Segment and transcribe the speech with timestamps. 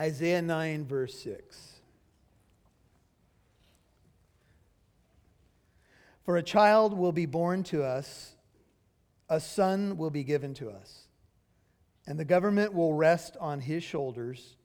[0.00, 1.74] Isaiah 9, verse 6.
[6.24, 8.34] For a child will be born to us,
[9.28, 11.08] a son will be given to us,
[12.06, 14.56] and the government will rest on his shoulders,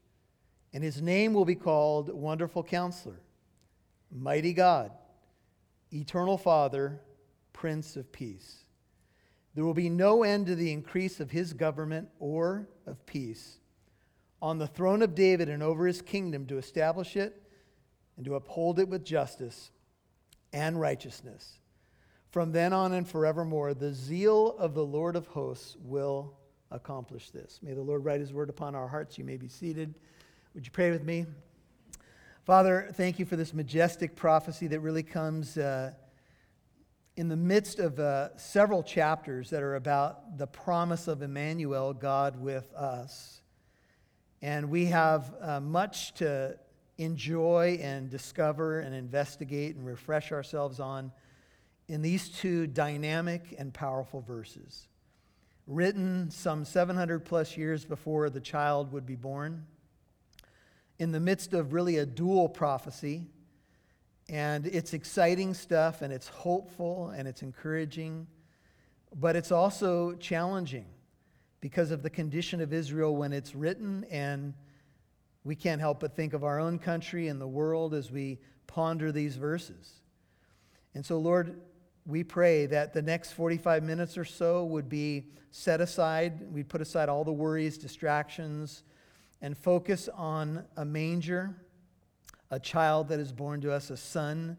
[0.72, 3.20] and his name will be called Wonderful Counselor,
[4.10, 4.92] Mighty God,
[5.92, 7.02] Eternal Father,
[7.52, 8.64] Prince of Peace.
[9.54, 13.60] There will be no end to the increase of his government or of peace
[14.42, 17.42] on the throne of David and over his kingdom to establish it
[18.18, 19.72] and to uphold it with justice
[20.54, 21.60] and righteousness.
[22.30, 26.38] From then on and forevermore, the zeal of the Lord of hosts will
[26.72, 27.60] accomplish this.
[27.64, 29.18] May the Lord write his word upon our hearts.
[29.18, 30.00] You may be seated.
[30.54, 31.26] Would you pray with me?
[32.44, 35.94] Father, thank you for this majestic prophecy that really comes uh,
[37.18, 42.40] in the midst of uh, several chapters that are about the promise of Emmanuel, God
[42.40, 43.42] with us.
[44.46, 46.56] And we have uh, much to
[47.00, 51.12] enjoy and discover and investigate and refresh ourselves on
[51.88, 54.88] in these two dynamic and powerful verses.
[55.66, 59.66] Written some 700 plus years before the child would be born,
[61.00, 63.26] in the midst of really a dual prophecy.
[64.30, 68.28] And it's exciting stuff, and it's hopeful, and it's encouraging,
[69.12, 70.86] but it's also challenging
[71.66, 74.54] because of the condition of Israel when it's written, and
[75.44, 79.12] we can't help but think of our own country and the world as we ponder
[79.12, 79.94] these verses.
[80.94, 81.60] And so, Lord,
[82.06, 86.54] we pray that the next 45 minutes or so would be set aside.
[86.54, 88.84] We'd put aside all the worries, distractions,
[89.42, 91.56] and focus on a manger,
[92.52, 94.56] a child that is born to us, a son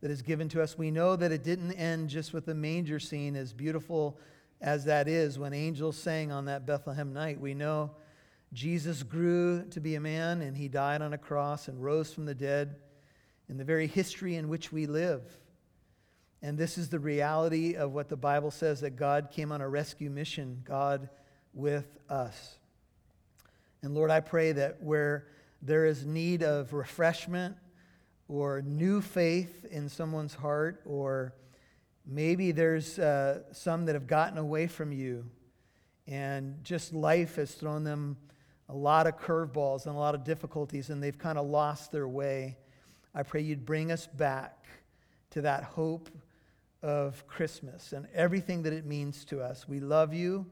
[0.00, 0.76] that is given to us.
[0.76, 4.18] We know that it didn't end just with the manger scene, as beautiful
[4.60, 7.40] as that is when angels sang on that Bethlehem night.
[7.40, 7.92] We know
[8.52, 12.24] Jesus grew to be a man and he died on a cross and rose from
[12.24, 12.76] the dead
[13.48, 15.22] in the very history in which we live.
[16.42, 19.68] And this is the reality of what the Bible says that God came on a
[19.68, 21.08] rescue mission, God
[21.52, 22.58] with us.
[23.82, 25.26] And Lord, I pray that where
[25.62, 27.56] there is need of refreshment
[28.28, 31.32] or new faith in someone's heart, or
[32.08, 35.26] maybe there's uh, some that have gotten away from you
[36.06, 38.16] and just life has thrown them
[38.70, 42.08] a lot of curveballs and a lot of difficulties and they've kind of lost their
[42.08, 42.56] way.
[43.14, 44.66] I pray you'd bring us back
[45.30, 46.08] to that hope
[46.82, 49.68] of Christmas and everything that it means to us.
[49.68, 50.46] We love you.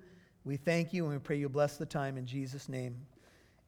[0.44, 2.96] We thank you and we pray you bless the time in Jesus' name.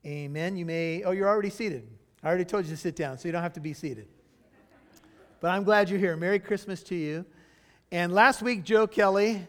[0.05, 0.57] Amen.
[0.57, 1.89] You may, oh, you're already seated.
[2.23, 4.09] I already told you to sit down, so you don't have to be seated.
[5.41, 6.17] But I'm glad you're here.
[6.17, 7.25] Merry Christmas to you.
[7.91, 9.47] And last week, Joe Kelly,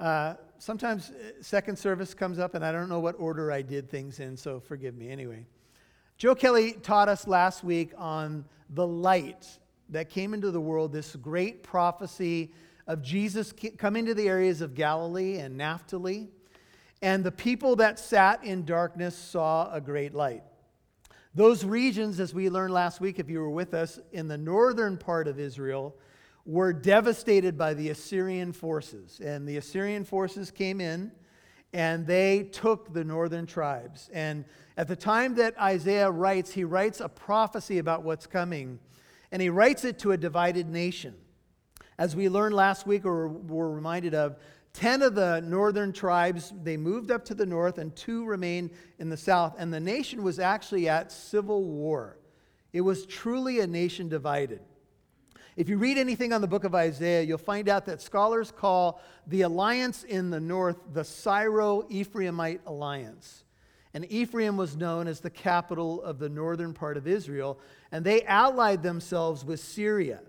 [0.00, 3.88] uh, sometimes uh, second service comes up and I don't know what order I did
[3.88, 5.10] things in, so forgive me.
[5.10, 5.46] Anyway,
[6.16, 9.46] Joe Kelly taught us last week on the light
[9.90, 12.50] that came into the world, this great prophecy
[12.88, 16.30] of Jesus coming to the areas of Galilee and Naphtali.
[17.00, 20.42] And the people that sat in darkness saw a great light.
[21.32, 24.96] Those regions, as we learned last week, if you were with us, in the northern
[24.98, 25.94] part of Israel,
[26.48, 29.20] were devastated by the Assyrian forces.
[29.20, 31.12] And the Assyrian forces came in
[31.74, 34.08] and they took the northern tribes.
[34.14, 34.46] And
[34.78, 38.78] at the time that Isaiah writes, he writes a prophecy about what's coming
[39.30, 41.14] and he writes it to a divided nation.
[41.98, 44.36] As we learned last week, or were reminded of,
[44.72, 49.10] 10 of the northern tribes, they moved up to the north, and two remained in
[49.10, 49.56] the south.
[49.58, 52.16] And the nation was actually at civil war.
[52.72, 54.60] It was truly a nation divided.
[55.58, 59.02] If you read anything on the book of Isaiah, you'll find out that scholars call
[59.26, 63.42] the alliance in the north the Syro Ephraimite alliance.
[63.92, 67.58] And Ephraim was known as the capital of the northern part of Israel,
[67.90, 70.20] and they allied themselves with Syria.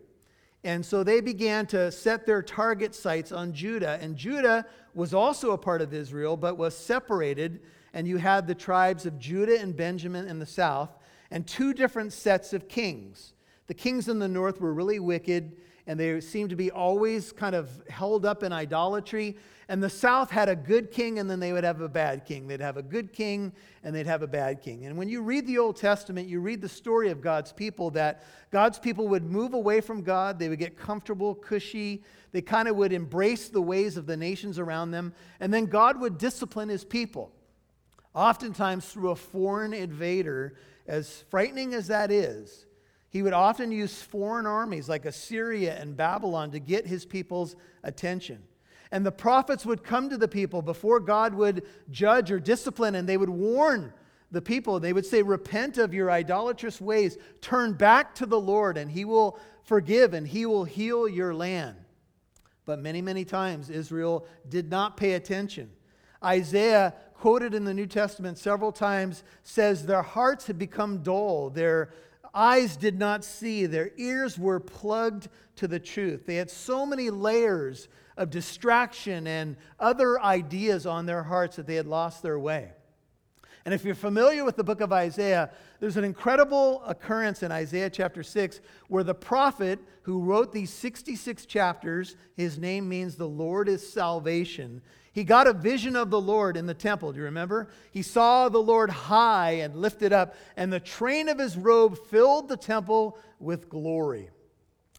[0.63, 3.99] And so they began to set their target sights on Judah.
[4.01, 7.61] And Judah was also a part of Israel, but was separated.
[7.93, 10.97] And you had the tribes of Judah and Benjamin in the south,
[11.29, 13.33] and two different sets of kings.
[13.69, 15.55] The kings in the north were really wicked,
[15.85, 19.37] and they seemed to be always kind of held up in idolatry.
[19.67, 22.47] And the south had a good king, and then they would have a bad king.
[22.47, 24.87] They'd have a good king, and they'd have a bad king.
[24.87, 28.23] And when you read the Old Testament, you read the story of God's people that
[28.49, 30.39] God's people would move away from God.
[30.39, 32.03] They would get comfortable, cushy.
[32.31, 35.13] They kind of would embrace the ways of the nations around them.
[35.39, 37.31] And then God would discipline his people,
[38.15, 40.55] oftentimes through a foreign invader,
[40.87, 42.65] as frightening as that is.
[43.09, 48.43] He would often use foreign armies like Assyria and Babylon to get his people's attention.
[48.91, 53.07] And the prophets would come to the people before God would judge or discipline, and
[53.07, 53.93] they would warn
[54.31, 54.79] the people.
[54.79, 59.05] They would say, Repent of your idolatrous ways, turn back to the Lord, and he
[59.05, 61.77] will forgive and he will heal your land.
[62.65, 65.71] But many, many times Israel did not pay attention.
[66.23, 71.91] Isaiah, quoted in the New Testament several times, says, Their hearts had become dull, their
[72.33, 75.27] eyes did not see, their ears were plugged
[75.57, 76.25] to the truth.
[76.25, 77.87] They had so many layers
[78.17, 82.71] of distraction and other ideas on their hearts that they had lost their way.
[83.65, 87.89] And if you're familiar with the book of Isaiah, there's an incredible occurrence in Isaiah
[87.89, 93.69] chapter 6 where the prophet who wrote these 66 chapters, his name means the Lord
[93.69, 94.81] is salvation.
[95.11, 97.11] He got a vision of the Lord in the temple.
[97.11, 97.69] Do you remember?
[97.91, 102.47] He saw the Lord high and lifted up, and the train of his robe filled
[102.47, 104.29] the temple with glory.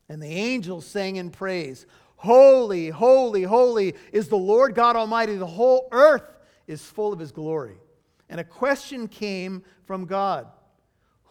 [0.09, 1.87] And the angels sang in praise
[2.17, 5.37] Holy, holy, holy is the Lord God Almighty.
[5.37, 7.79] The whole earth is full of his glory.
[8.29, 10.47] And a question came from God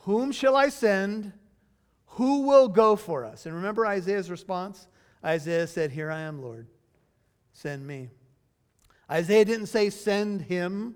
[0.03, 1.33] Whom shall I send?
[2.13, 3.45] Who will go for us?
[3.45, 4.87] And remember Isaiah's response?
[5.23, 6.67] Isaiah said, Here I am, Lord.
[7.53, 8.09] Send me.
[9.09, 10.95] Isaiah didn't say, Send him,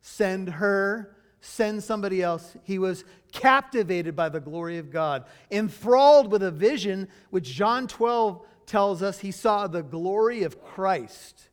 [0.00, 2.56] send her, send somebody else.
[2.62, 8.44] He was captivated by the glory of God, enthralled with a vision which John 12
[8.66, 11.50] tells us he saw the glory of Christ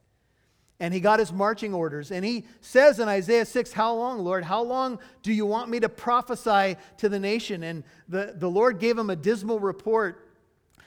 [0.80, 2.12] and he got his marching orders.
[2.12, 4.46] And he says in Isaiah 6, How long, Lord?
[4.46, 7.64] How long do you want me to prophesy to the nation?
[7.64, 10.29] And the, the Lord gave him a dismal report.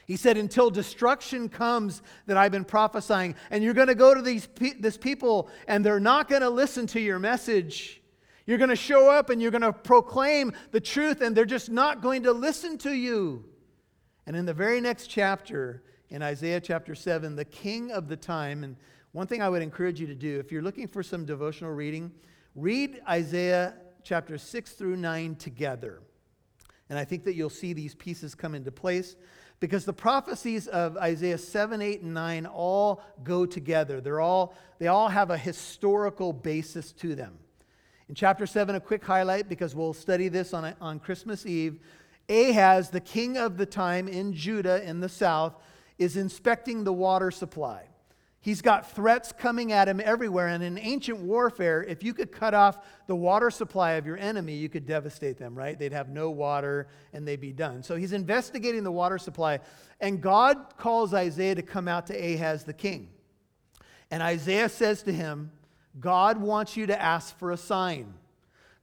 [0.06, 3.34] He said, Until destruction comes that I've been prophesying.
[3.50, 6.86] And you're going to go to these this people, and they're not going to listen
[6.88, 8.00] to your message.
[8.46, 11.70] You're going to show up and you're going to proclaim the truth, and they're just
[11.70, 13.44] not going to listen to you.
[14.26, 18.64] And in the very next chapter, in Isaiah chapter 7, the king of the time,
[18.64, 18.76] and
[19.12, 22.12] one thing I would encourage you to do, if you're looking for some devotional reading,
[22.54, 26.02] read Isaiah chapter 6 through 9 together.
[26.90, 29.16] And I think that you'll see these pieces come into place
[29.62, 34.00] because the prophecies of Isaiah 7, 8, and 9 all go together.
[34.00, 37.38] They're all, they all have a historical basis to them.
[38.08, 41.78] In chapter 7, a quick highlight because we'll study this on, on Christmas Eve.
[42.28, 45.54] Ahaz, the king of the time in Judah in the south,
[45.96, 47.84] is inspecting the water supply.
[48.42, 50.48] He's got threats coming at him everywhere.
[50.48, 54.56] And in ancient warfare, if you could cut off the water supply of your enemy,
[54.56, 55.78] you could devastate them, right?
[55.78, 57.84] They'd have no water and they'd be done.
[57.84, 59.60] So he's investigating the water supply.
[60.00, 63.10] And God calls Isaiah to come out to Ahaz the king.
[64.10, 65.52] And Isaiah says to him,
[66.00, 68.12] God wants you to ask for a sign.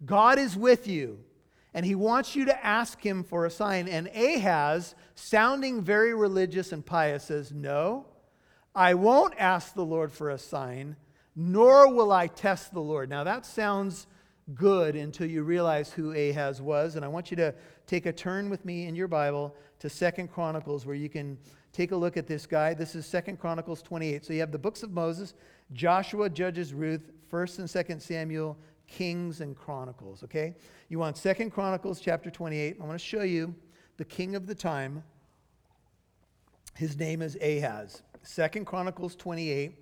[0.05, 1.19] God is with you,
[1.73, 3.89] and he wants you to ask him for a sign.
[3.89, 8.05] And Ahaz, sounding very religious and pious, says, No.
[8.75, 10.95] I won't ask the Lord for a sign,
[11.35, 13.09] nor will I test the Lord.
[13.09, 14.07] Now, that sounds
[14.53, 16.95] good until you realize who Ahaz was.
[16.95, 17.53] And I want you to
[17.87, 21.37] take a turn with me in your Bible to Second Chronicles, where you can
[21.71, 22.73] take a look at this guy.
[22.73, 24.25] This is Second Chronicles 28.
[24.25, 25.33] So you have the books of Moses,
[25.73, 28.57] Joshua, Judges, Ruth, 1st and 2nd Samuel,
[28.87, 30.23] Kings, and Chronicles.
[30.23, 30.55] Okay?
[30.89, 32.77] You want Second Chronicles chapter 28.
[32.81, 33.53] I want to show you
[33.97, 35.03] the king of the time.
[36.75, 38.01] His name is Ahaz.
[38.29, 39.73] Second Chronicles 28,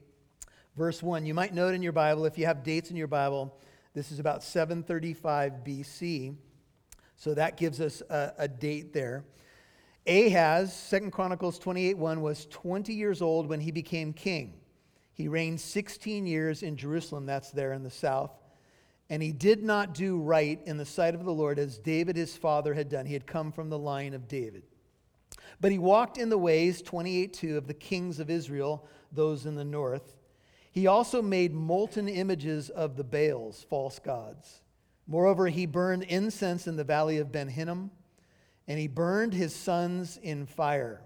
[0.78, 1.26] verse 1.
[1.26, 3.54] You might note in your Bible, if you have dates in your Bible,
[3.94, 6.34] this is about 735 BC.
[7.18, 9.26] So that gives us a, a date there.
[10.08, 14.54] Ahaz, Second Chronicles 28 1, was 20 years old when he became king.
[15.12, 18.32] He reigned 16 years in Jerusalem, that's there in the south.
[19.10, 22.38] And he did not do right in the sight of the Lord as David his
[22.38, 23.08] father had done.
[23.08, 24.64] He had come from the line of David.
[25.60, 29.46] But he walked in the ways, twenty eight 28:2, of the kings of Israel, those
[29.46, 30.18] in the north.
[30.72, 34.62] He also made molten images of the Baals, false gods.
[35.08, 37.92] Moreover, he burned incense in the valley of Ben Hinnom,
[38.68, 41.02] and he burned his sons in fire,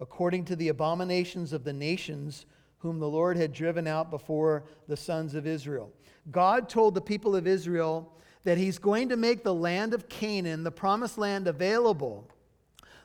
[0.00, 2.44] according to the abominations of the nations
[2.78, 5.92] whom the Lord had driven out before the sons of Israel.
[6.30, 8.12] God told the people of Israel
[8.44, 12.28] that he's going to make the land of Canaan, the promised land, available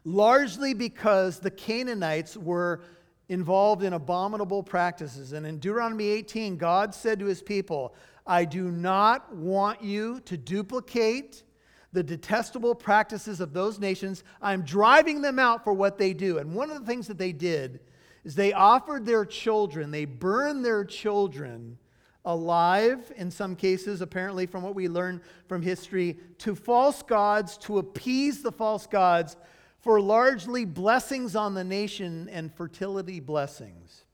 [0.04, 2.82] largely because the Canaanites were
[3.30, 5.34] involved in abominable practices.
[5.34, 7.96] And in Deuteronomy 18, God said to his people,
[8.26, 11.44] I do not want you to duplicate
[11.92, 14.24] the detestable practices of those nations.
[14.42, 16.40] I'm driving them out for what they do.
[16.40, 17.80] And one of the things that they did
[18.24, 21.78] is they offered their children, they burned their children
[22.26, 27.80] alive, in some cases, apparently, from what we learn from history, to false gods to
[27.80, 29.36] appease the false gods
[29.84, 34.06] for largely blessings on the nation and fertility blessings.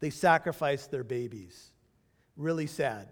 [0.00, 1.70] They sacrificed their babies.
[2.36, 3.08] Really sad.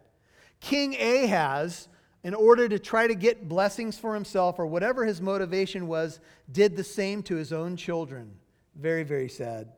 [0.59, 1.89] King Ahaz,
[2.25, 6.19] in order to try to get blessings for himself or whatever his motivation was,
[6.51, 8.33] did the same to his own children.
[8.75, 9.69] Very, very sad.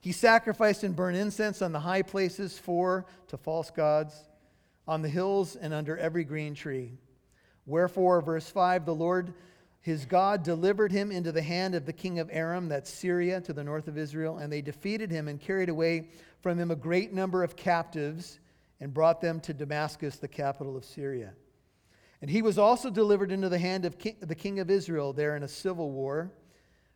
[0.00, 4.16] He sacrificed and burned incense on the high places for to false gods,
[4.88, 6.98] on the hills and under every green tree.
[7.64, 9.34] Wherefore, verse 5 the Lord
[9.82, 13.52] his God delivered him into the hand of the king of Aram, that's Syria, to
[13.52, 16.08] the north of Israel, and they defeated him and carried away
[16.40, 18.38] from him a great number of captives
[18.78, 21.34] and brought them to Damascus, the capital of Syria.
[22.20, 25.36] And he was also delivered into the hand of king, the king of Israel there
[25.36, 26.30] in a civil war,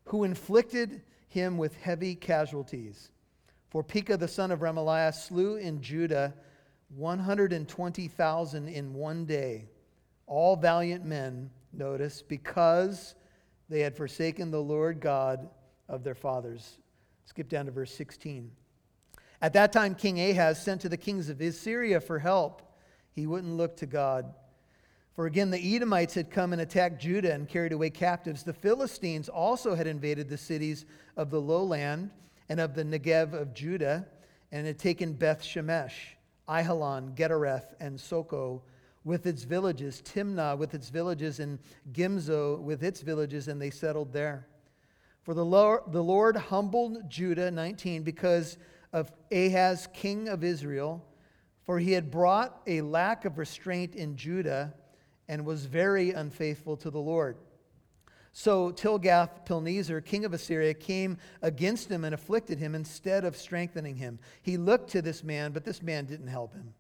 [0.05, 3.11] who inflicted him with heavy casualties.
[3.71, 6.35] For Pekah the son of Remaliah slew in Judah
[6.95, 9.69] 120,000 in one day,
[10.29, 13.15] all valiant men, notice, because
[13.69, 15.49] they had forsaken the Lord God
[15.89, 16.79] of their fathers.
[17.25, 18.51] Skip down to verse 16.
[19.43, 22.63] At that time, King Ahaz sent to the kings of Assyria for help.
[23.13, 24.33] He wouldn't look to God.
[25.15, 28.43] For again, the Edomites had come and attacked Judah and carried away captives.
[28.43, 30.85] The Philistines also had invaded the cities
[31.17, 32.11] of the lowland
[32.49, 34.07] and of the Negev of Judah
[34.53, 36.17] and had taken Beth Shemesh,
[36.49, 38.61] Aijalon, Gederoth, and Soco
[39.07, 41.61] with its villages, Timnah with its villages, and
[41.93, 44.49] Gimzo with its villages, and they settled there.
[45.23, 48.59] For the Lord, the Lord humbled Judah, 19, because
[48.93, 51.07] of Ahaz, king of Israel,
[51.63, 54.75] for he had brought a lack of restraint in Judah
[55.29, 57.37] and was very unfaithful to the Lord.
[58.33, 64.19] So Tilgath-Pilneser, king of Assyria, came against him and afflicted him instead of strengthening him.
[64.43, 66.75] He looked to this man, but this man didn't help him.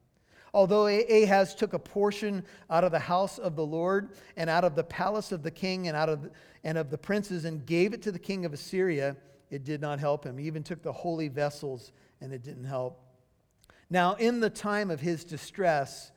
[0.56, 4.74] Although Ahaz took a portion out of the house of the Lord and out of
[4.74, 6.30] the palace of the king and out of
[6.64, 9.18] and of the princes and gave it to the king of Assyria,
[9.50, 10.38] it did not help him.
[10.38, 13.02] He even took the holy vessels and it didn't help.
[13.90, 16.10] Now, in the time of his distress,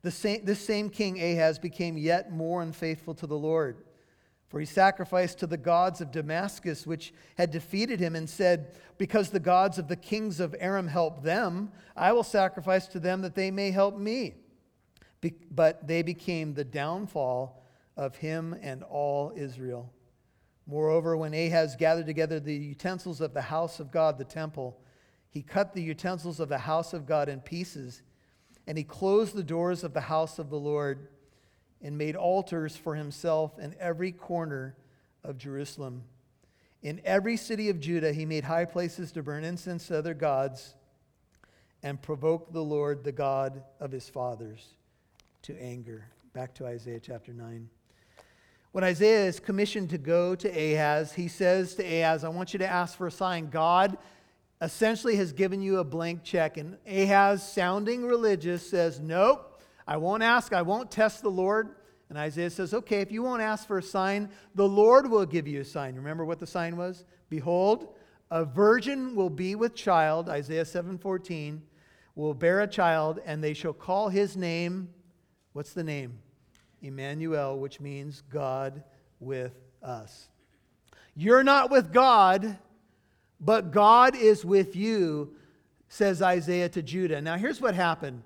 [0.00, 3.76] the same, this same king Ahaz became yet more unfaithful to the Lord.
[4.52, 9.30] For he sacrificed to the gods of Damascus, which had defeated him, and said, Because
[9.30, 13.34] the gods of the kings of Aram help them, I will sacrifice to them that
[13.34, 14.34] they may help me.
[15.22, 17.64] Be- but they became the downfall
[17.96, 19.90] of him and all Israel.
[20.66, 24.78] Moreover, when Ahaz gathered together the utensils of the house of God, the temple,
[25.30, 28.02] he cut the utensils of the house of God in pieces
[28.66, 31.08] and he closed the doors of the house of the Lord
[31.82, 34.76] and made altars for himself in every corner
[35.24, 36.04] of Jerusalem.
[36.82, 40.74] In every city of Judah, he made high places to burn incense to other gods
[41.82, 44.66] and provoke the Lord, the God of his fathers,
[45.42, 46.06] to anger.
[46.32, 47.68] Back to Isaiah chapter 9.
[48.70, 52.58] When Isaiah is commissioned to go to Ahaz, he says to Ahaz, I want you
[52.60, 53.50] to ask for a sign.
[53.50, 53.98] God
[54.62, 56.56] essentially has given you a blank check.
[56.56, 59.51] And Ahaz, sounding religious, says, Nope,
[59.92, 61.76] I won't ask, I won't test the Lord.
[62.08, 65.46] And Isaiah says, Okay, if you won't ask for a sign, the Lord will give
[65.46, 65.96] you a sign.
[65.96, 67.04] Remember what the sign was?
[67.28, 67.94] Behold,
[68.30, 71.60] a virgin will be with child, Isaiah 7:14,
[72.14, 74.88] will bear a child, and they shall call his name.
[75.52, 76.20] What's the name?
[76.80, 78.82] Emmanuel, which means God
[79.20, 80.28] with us.
[81.14, 82.56] You're not with God
[83.42, 85.34] but God is with you,
[85.88, 87.20] says Isaiah to Judah.
[87.20, 88.22] Now, here's what happened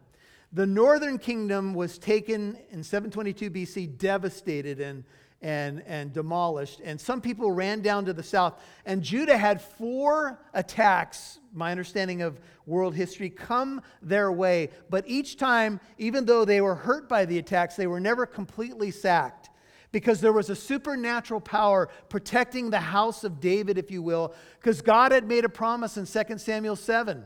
[0.52, 5.04] the northern kingdom was taken in 722 BC, devastated and,
[5.42, 6.80] and, and demolished.
[6.84, 8.60] And some people ran down to the south.
[8.84, 14.70] And Judah had four attacks, my understanding of world history, come their way.
[14.88, 18.90] But each time, even though they were hurt by the attacks, they were never completely
[18.90, 19.50] sacked
[19.92, 24.80] because there was a supernatural power protecting the house of David, if you will, because
[24.82, 27.24] God had made a promise in 2 Samuel 7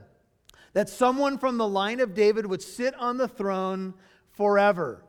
[0.73, 3.95] that someone from the line of David would sit on the throne
[4.33, 5.03] forever.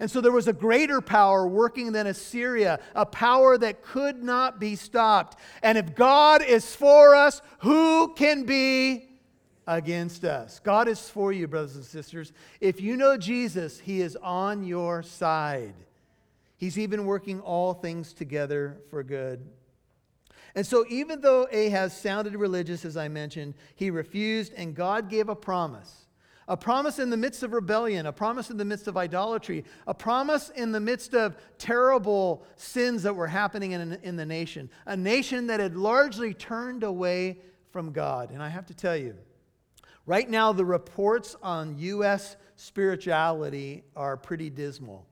[0.00, 4.60] And so there was a greater power working than Assyria, a power that could not
[4.60, 5.38] be stopped.
[5.62, 9.08] And if God is for us, who can be
[9.66, 10.60] against us?
[10.60, 12.32] God is for you, brothers and sisters.
[12.60, 15.74] If you know Jesus, He is on your side.
[16.56, 19.44] He's even working all things together for good.
[20.58, 25.28] And so, even though Ahaz sounded religious, as I mentioned, he refused, and God gave
[25.28, 26.06] a promise.
[26.48, 29.94] A promise in the midst of rebellion, a promise in the midst of idolatry, a
[29.94, 34.96] promise in the midst of terrible sins that were happening in, in the nation, a
[34.96, 37.38] nation that had largely turned away
[37.70, 38.32] from God.
[38.32, 39.14] And I have to tell you,
[40.06, 42.36] right now, the reports on U.S.
[42.56, 45.06] spirituality are pretty dismal.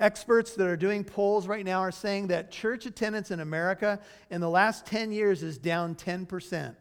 [0.00, 4.40] Experts that are doing polls right now are saying that church attendance in America in
[4.40, 6.74] the last 10 years is down 10%.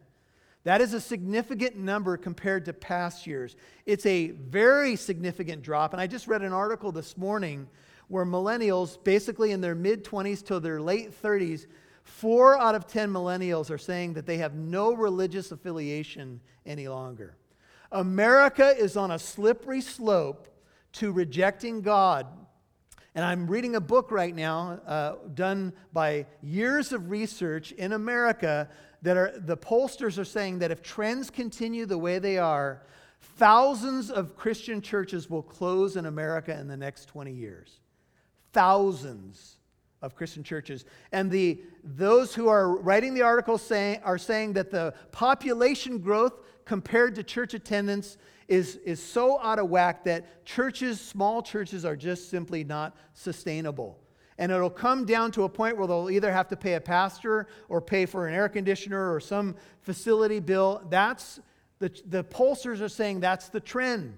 [0.64, 3.56] That is a significant number compared to past years.
[3.86, 5.94] It's a very significant drop.
[5.94, 7.68] And I just read an article this morning
[8.08, 11.68] where millennials, basically in their mid 20s to their late 30s,
[12.04, 17.36] four out of 10 millennials are saying that they have no religious affiliation any longer.
[17.92, 20.48] America is on a slippery slope
[20.94, 22.28] to rejecting God.
[23.16, 28.70] And I'm reading a book right now uh, done by years of research in America
[29.04, 32.82] that are, the pollsters are saying that if trends continue the way they are,
[33.38, 37.80] thousands of Christian churches will close in America in the next 20 years.
[38.52, 39.58] Thousands
[40.02, 40.86] of Christian churches.
[41.12, 46.34] And the, those who are writing the article saying, are saying that the population growth
[46.66, 48.18] compared to church attendance
[48.48, 54.00] is, is so out of whack that churches, small churches, are just simply not sustainable.
[54.38, 57.48] And it'll come down to a point where they'll either have to pay a pastor
[57.70, 60.86] or pay for an air conditioner or some facility bill.
[60.90, 61.40] That's
[61.80, 64.18] the, the pollsters are saying that's the trend.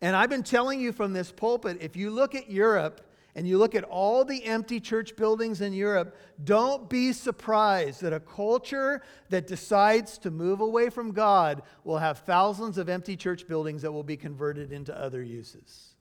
[0.00, 3.56] And I've been telling you from this pulpit if you look at Europe, and you
[3.56, 9.02] look at all the empty church buildings in Europe, don't be surprised that a culture
[9.30, 13.92] that decides to move away from God will have thousands of empty church buildings that
[13.92, 15.94] will be converted into other uses.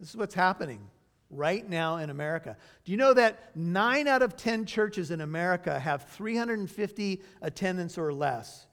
[0.00, 0.88] This is what's happening
[1.28, 2.56] right now in America.
[2.84, 8.12] Do you know that nine out of 10 churches in America have 350 attendants or
[8.12, 8.66] less?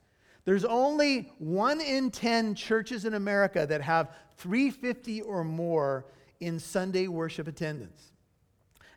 [0.46, 6.06] There's only one in 10 churches in America that have 350 or more
[6.40, 8.12] in Sunday worship attendance.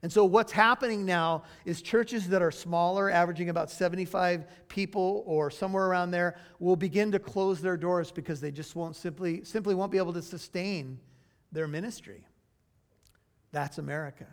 [0.03, 5.49] And so, what's happening now is churches that are smaller, averaging about 75 people or
[5.49, 9.77] somewhere around there, will begin to close their doors because they just won't simply, simply
[9.77, 10.99] won't be able to sustain
[11.53, 12.27] their ministry.
[13.53, 14.27] That's America.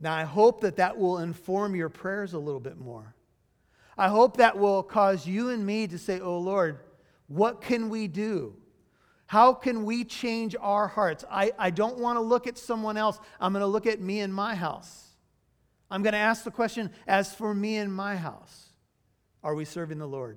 [0.00, 3.14] Now, I hope that that will inform your prayers a little bit more.
[3.98, 6.80] I hope that will cause you and me to say, Oh Lord,
[7.28, 8.56] what can we do?
[9.32, 11.24] How can we change our hearts?
[11.30, 13.18] I, I don't want to look at someone else.
[13.40, 15.06] I'm going to look at me and my house.
[15.90, 18.74] I'm going to ask the question as for me and my house,
[19.42, 20.36] are we serving the Lord?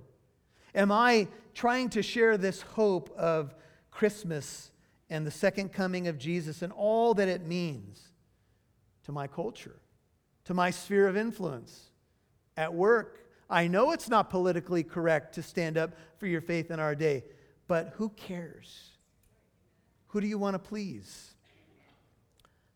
[0.73, 3.53] Am I trying to share this hope of
[3.91, 4.71] Christmas
[5.09, 8.01] and the second coming of Jesus and all that it means
[9.03, 9.81] to my culture,
[10.45, 11.91] to my sphere of influence,
[12.55, 13.27] at work?
[13.49, 17.25] I know it's not politically correct to stand up for your faith in our day.
[17.67, 18.91] But who cares?
[20.15, 21.35] Who do you want to please?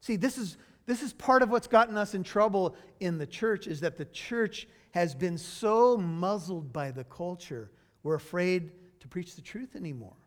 [0.02, 3.66] See, this is, this is part of what's gotten us in trouble in the church
[3.66, 7.72] is that the church has been so muzzled by the culture,
[8.04, 10.18] we're afraid to preach the truth anymore.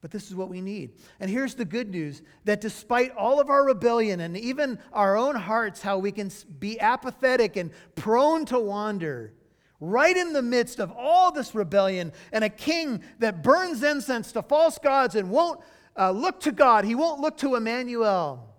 [0.00, 0.92] But this is what we need.
[1.18, 5.34] And here's the good news that despite all of our rebellion and even our own
[5.34, 6.30] hearts, how we can
[6.60, 9.34] be apathetic and prone to wander,
[9.80, 14.42] right in the midst of all this rebellion and a king that burns incense to
[14.42, 15.60] false gods and won't
[15.98, 18.54] uh, look to God, he won't look to Emmanuel.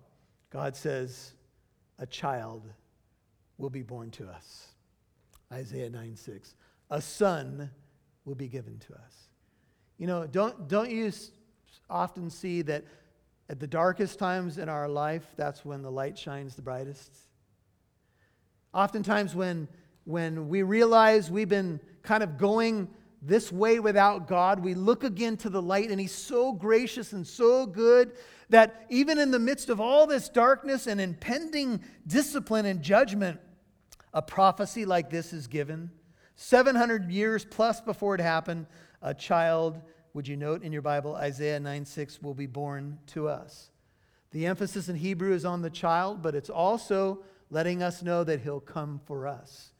[0.50, 1.32] God says,
[1.98, 2.68] A child
[3.58, 4.66] will be born to us.
[5.52, 6.54] Isaiah 9 6.
[6.90, 7.70] A son
[8.24, 9.28] will be given to us.
[9.96, 11.12] You know, don't, don't you
[11.88, 12.84] often see that
[13.48, 17.12] at the darkest times in our life, that's when the light shines the brightest?
[18.72, 19.68] Oftentimes, when
[20.04, 22.88] when we realize we've been kind of going
[23.22, 27.26] this way without God, we look again to the light, and He's so gracious and
[27.26, 28.12] so good
[28.48, 33.40] that even in the midst of all this darkness and impending discipline and judgment,
[34.12, 35.90] a prophecy like this is given.
[36.34, 38.66] 700 years plus before it happened,
[39.02, 39.80] a child,
[40.14, 43.70] would you note in your Bible, Isaiah 9 6, will be born to us.
[44.32, 48.40] The emphasis in Hebrew is on the child, but it's also letting us know that
[48.40, 49.70] he'll come for us.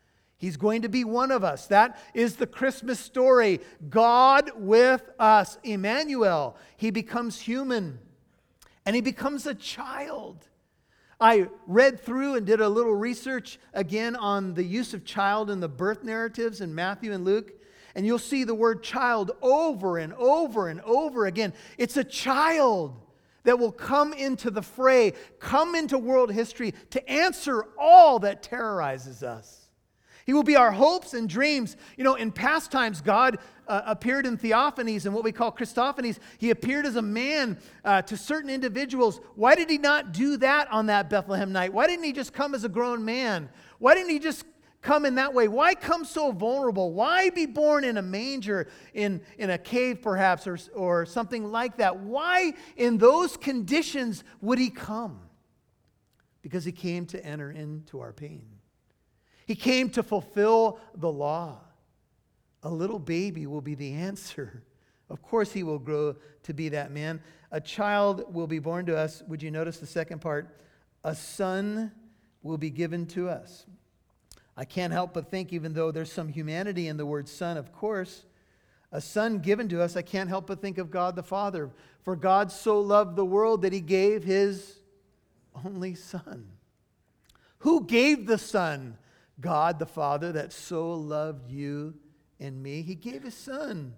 [0.40, 1.66] He's going to be one of us.
[1.66, 3.60] That is the Christmas story.
[3.90, 6.56] God with us, Emmanuel.
[6.78, 7.98] He becomes human
[8.86, 10.46] and he becomes a child.
[11.20, 15.60] I read through and did a little research again on the use of child in
[15.60, 17.52] the birth narratives in Matthew and Luke.
[17.94, 21.52] And you'll see the word child over and over and over again.
[21.76, 22.98] It's a child
[23.42, 29.22] that will come into the fray, come into world history to answer all that terrorizes
[29.22, 29.59] us.
[30.26, 31.76] He will be our hopes and dreams.
[31.96, 36.18] You know, in past times, God uh, appeared in theophanies and what we call Christophanies.
[36.38, 39.20] He appeared as a man uh, to certain individuals.
[39.36, 41.72] Why did he not do that on that Bethlehem night?
[41.72, 43.48] Why didn't he just come as a grown man?
[43.78, 44.44] Why didn't he just
[44.82, 45.46] come in that way?
[45.46, 46.92] Why come so vulnerable?
[46.92, 51.76] Why be born in a manger, in, in a cave perhaps, or, or something like
[51.76, 51.98] that?
[52.00, 55.20] Why, in those conditions, would he come?
[56.42, 58.59] Because he came to enter into our pain.
[59.50, 61.58] He came to fulfill the law.
[62.62, 64.62] A little baby will be the answer.
[65.08, 67.20] Of course, he will grow to be that man.
[67.50, 69.24] A child will be born to us.
[69.26, 70.56] Would you notice the second part?
[71.02, 71.90] A son
[72.44, 73.66] will be given to us.
[74.56, 77.72] I can't help but think, even though there's some humanity in the word son, of
[77.72, 78.26] course,
[78.92, 81.72] a son given to us, I can't help but think of God the Father.
[82.04, 84.78] For God so loved the world that he gave his
[85.64, 86.52] only son.
[87.58, 88.96] Who gave the son?
[89.40, 91.94] God the Father that so loved you
[92.38, 92.82] and me.
[92.82, 93.94] He gave his son.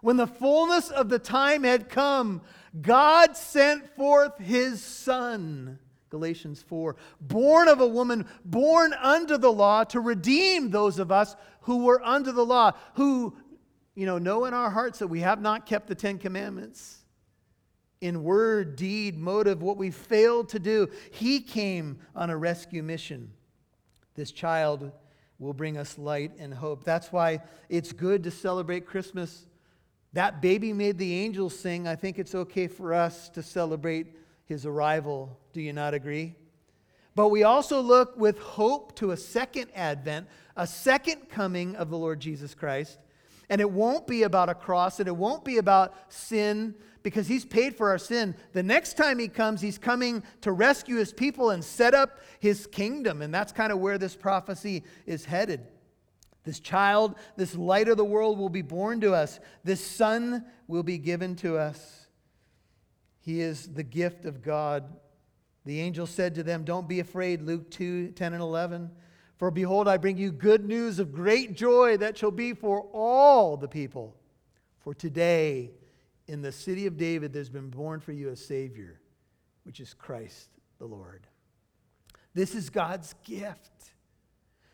[0.00, 2.42] When the fullness of the time had come,
[2.80, 5.78] God sent forth his son.
[6.10, 6.96] Galatians 4.
[7.20, 12.02] Born of a woman, born under the law to redeem those of us who were
[12.04, 13.34] under the law, who,
[13.94, 16.98] you know, know in our hearts that we have not kept the Ten Commandments
[18.02, 20.88] in word, deed, motive, what we failed to do.
[21.12, 23.30] He came on a rescue mission.
[24.14, 24.92] This child
[25.38, 26.84] will bring us light and hope.
[26.84, 29.46] That's why it's good to celebrate Christmas.
[30.12, 31.88] That baby made the angels sing.
[31.88, 34.08] I think it's okay for us to celebrate
[34.44, 35.38] his arrival.
[35.52, 36.34] Do you not agree?
[37.14, 41.98] But we also look with hope to a second advent, a second coming of the
[41.98, 42.98] Lord Jesus Christ.
[43.48, 47.44] And it won't be about a cross and it won't be about sin because he's
[47.44, 48.34] paid for our sin.
[48.52, 52.66] The next time he comes, he's coming to rescue his people and set up his
[52.66, 53.22] kingdom.
[53.22, 55.66] And that's kind of where this prophecy is headed.
[56.44, 59.38] This child, this light of the world will be born to us.
[59.62, 62.06] This son will be given to us.
[63.20, 64.84] He is the gift of God.
[65.64, 68.90] The angel said to them, Don't be afraid, Luke 2 10 and 11.
[69.42, 73.56] For behold, I bring you good news of great joy that shall be for all
[73.56, 74.14] the people.
[74.78, 75.72] For today,
[76.28, 79.00] in the city of David, there's been born for you a Savior,
[79.64, 81.26] which is Christ the Lord.
[82.34, 83.72] This is God's gift.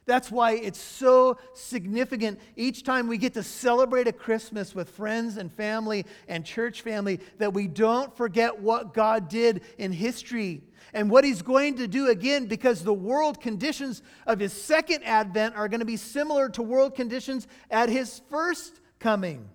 [0.05, 5.39] That's why it's so significant each time we get to celebrate a Christmas with friends
[5.39, 10.61] and family and church family that we don't forget what God did in history
[10.93, 15.57] and what He's going to do again because the world conditions of His second advent
[15.57, 19.49] are going to be similar to world conditions at His first coming.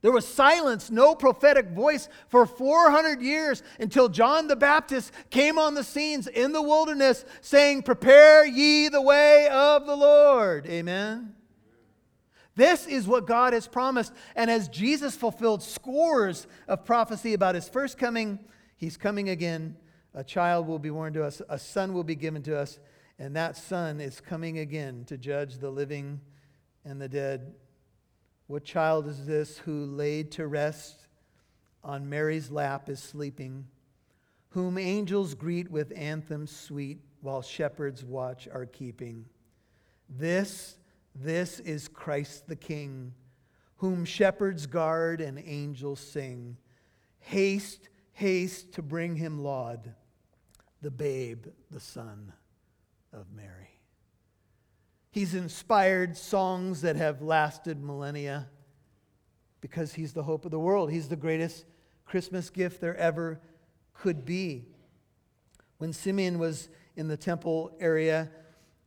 [0.00, 5.74] There was silence, no prophetic voice for 400 years until John the Baptist came on
[5.74, 10.66] the scenes in the wilderness saying, Prepare ye the way of the Lord.
[10.66, 11.34] Amen.
[12.54, 14.12] This is what God has promised.
[14.36, 18.38] And as Jesus fulfilled scores of prophecy about his first coming,
[18.76, 19.76] he's coming again.
[20.14, 22.78] A child will be born to us, a son will be given to us,
[23.18, 26.20] and that son is coming again to judge the living
[26.84, 27.54] and the dead.
[28.46, 31.06] What child is this who laid to rest
[31.84, 33.66] on Mary's lap is sleeping,
[34.50, 39.26] whom angels greet with anthems sweet while shepherds watch are keeping?
[40.08, 40.78] This,
[41.14, 43.12] this is Christ the King,
[43.76, 46.56] whom shepherds guard and angels sing.
[47.20, 47.88] Haste,
[48.18, 49.94] haste to bring him laud,
[50.82, 52.32] the babe, the Son
[53.12, 53.78] of Mary.
[55.12, 58.48] He's inspired songs that have lasted millennia
[59.60, 60.90] because he's the hope of the world.
[60.90, 61.64] He's the greatest
[62.06, 63.40] Christmas gift there ever
[63.94, 64.66] could be.
[65.78, 68.32] When Simeon was in the temple area,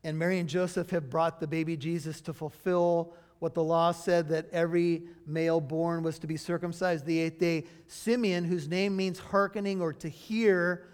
[0.04, 4.30] and Mary and Joseph have brought the baby Jesus to fulfill what the law said
[4.30, 7.64] that every male born was to be circumcised the eighth day.
[7.88, 10.86] Simeon, whose name means hearkening or to hear,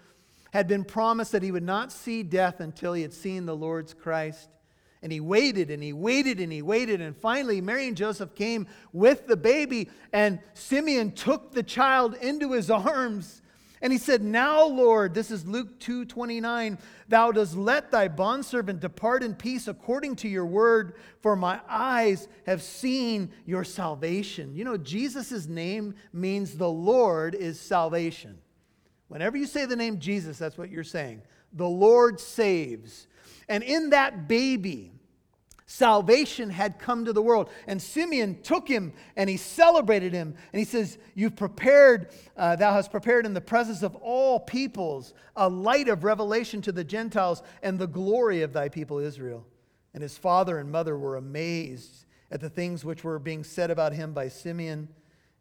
[0.54, 3.92] had been promised that he would not see death until he had seen the Lord's
[3.92, 4.48] Christ.
[5.02, 7.02] And he waited and he waited and he waited.
[7.02, 12.52] And finally, Mary and Joseph came with the baby, and Simeon took the child into
[12.52, 13.42] his arms.
[13.80, 18.80] And he said, Now, Lord, this is Luke 2 29, thou dost let thy bondservant
[18.80, 24.54] depart in peace according to your word, for my eyes have seen your salvation.
[24.54, 28.38] You know, Jesus' name means the Lord is salvation.
[29.08, 31.22] Whenever you say the name Jesus, that's what you're saying.
[31.52, 33.06] The Lord saves.
[33.48, 34.92] And in that baby,
[35.70, 37.50] salvation had come to the world.
[37.66, 40.34] And Simeon took him and he celebrated him.
[40.52, 45.12] And he says, You've prepared, uh, thou hast prepared in the presence of all peoples
[45.36, 49.46] a light of revelation to the Gentiles and the glory of thy people Israel.
[49.92, 53.92] And his father and mother were amazed at the things which were being said about
[53.92, 54.88] him by Simeon.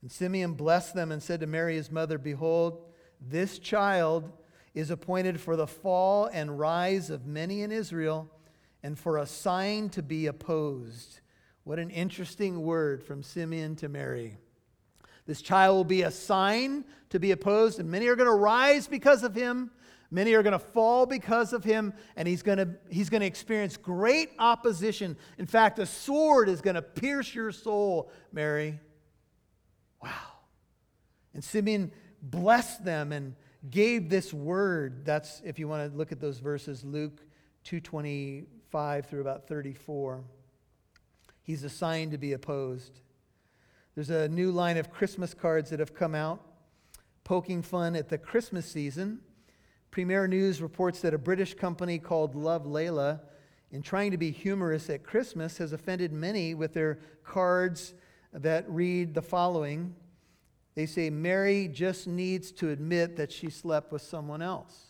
[0.02, 2.84] And Simeon blessed them and said to Mary, his mother, Behold,
[3.22, 4.30] this child
[4.76, 8.30] is appointed for the fall and rise of many in Israel
[8.84, 11.20] and for a sign to be opposed.
[11.64, 14.38] What an interesting word from Simeon to Mary.
[15.26, 18.88] This child will be a sign to be opposed, and many are going to rise
[18.88, 19.72] because of him.
[20.10, 23.28] Many are going to fall because of him, and he's going to, he's going to
[23.28, 25.18] experience great opposition.
[25.38, 28.80] In fact, a sword is going to pierce your soul, Mary.
[30.02, 30.12] Wow.
[31.34, 33.36] And Simeon blessed them and
[33.70, 35.04] gave this word.
[35.04, 37.22] That's, if you want to look at those verses, Luke
[38.72, 40.24] 225 through about 34.
[41.42, 43.00] He's assigned to be opposed.
[43.96, 46.42] There's a new line of Christmas cards that have come out,
[47.24, 49.20] poking fun at the Christmas season.
[49.90, 53.22] Premier News reports that a British company called Love Layla,
[53.72, 57.94] in trying to be humorous at Christmas, has offended many with their cards
[58.34, 59.96] that read the following
[60.76, 64.87] They say, Mary just needs to admit that she slept with someone else.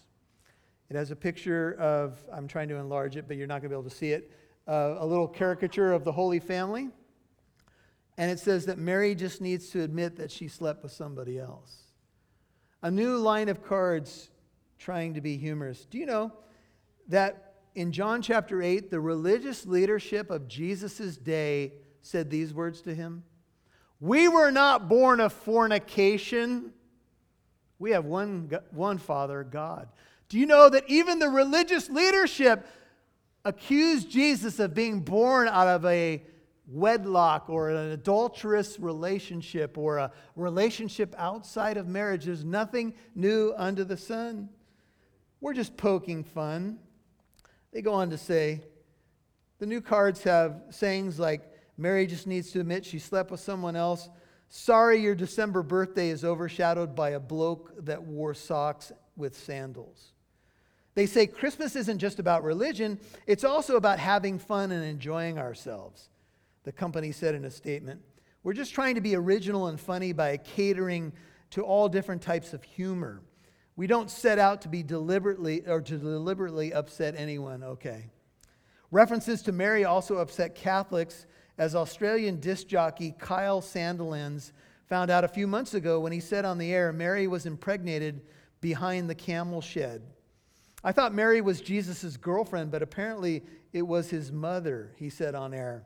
[0.90, 3.70] It has a picture of, I'm trying to enlarge it, but you're not going to
[3.70, 4.32] be able to see it,
[4.68, 6.90] uh, a little caricature of the Holy Family.
[8.18, 11.84] And it says that Mary just needs to admit that she slept with somebody else.
[12.82, 14.30] A new line of cards
[14.80, 15.86] trying to be humorous.
[15.86, 16.32] Do you know
[17.10, 22.96] that in John chapter 8, the religious leadership of Jesus' day said these words to
[22.96, 23.24] him?
[24.00, 26.72] We were not born of fornication.
[27.78, 29.90] We have one, one Father, God.
[30.30, 32.68] Do you know that even the religious leadership
[33.46, 36.22] accused Jesus of being born out of a
[36.68, 42.26] wedlock or an adulterous relationship or a relationship outside of marriage?
[42.26, 44.50] There's nothing new under the sun.
[45.40, 46.80] We're just poking fun.
[47.72, 48.64] They go on to say
[49.60, 53.76] the new cards have sayings like, Mary just needs to admit she slept with someone
[53.76, 54.10] else.
[54.50, 60.14] Sorry, your December birthday is overshadowed by a bloke that wore socks with sandals.
[60.98, 66.10] They say Christmas isn't just about religion, it's also about having fun and enjoying ourselves.
[66.64, 68.02] The company said in a statement
[68.42, 71.14] We're just trying to be original and funny by catering
[71.52, 73.22] to all different types of humor.
[73.76, 78.10] We don't set out to be deliberately or to deliberately upset anyone, okay.
[78.90, 81.28] References to Mary also upset Catholics,
[81.60, 84.52] as Australian disc jockey Kyle Sandilands
[84.88, 88.22] found out a few months ago when he said on the air Mary was impregnated
[88.62, 90.02] behind the camel shed.
[90.88, 95.54] I thought Mary was Jesus' girlfriend, but apparently it was his mother, he said on
[95.54, 95.84] air.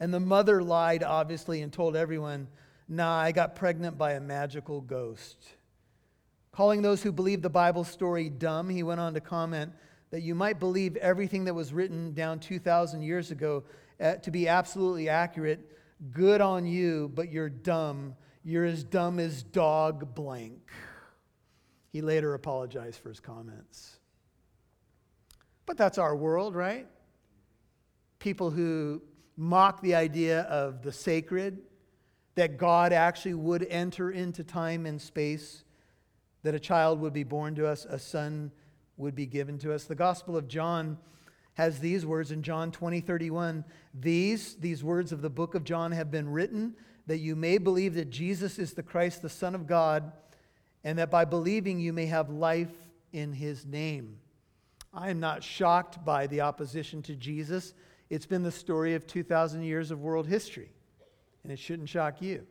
[0.00, 2.48] And the mother lied, obviously, and told everyone,
[2.86, 5.38] Nah, I got pregnant by a magical ghost.
[6.50, 9.72] Calling those who believe the Bible story dumb, he went on to comment
[10.10, 13.64] that you might believe everything that was written down 2,000 years ago
[13.98, 15.74] uh, to be absolutely accurate.
[16.10, 18.14] Good on you, but you're dumb.
[18.44, 20.70] You're as dumb as dog blank.
[21.94, 24.00] He later apologized for his comments.
[25.66, 26.86] But that's our world, right?
[28.18, 29.02] People who
[29.36, 31.58] mock the idea of the sacred,
[32.34, 35.64] that God actually would enter into time and space
[36.42, 38.50] that a child would be born to us, a son
[38.96, 39.84] would be given to us.
[39.84, 40.98] The Gospel of John
[41.54, 43.64] has these words in John 20, 31.
[43.94, 46.74] These, these words of the book of John have been written
[47.06, 50.12] that you may believe that Jesus is the Christ, the Son of God,
[50.84, 52.72] and that by believing you may have life
[53.12, 54.18] in his name.
[54.94, 57.72] I am not shocked by the opposition to Jesus.
[58.10, 60.70] It's been the story of 2,000 years of world history,
[61.42, 62.46] and it shouldn't shock you.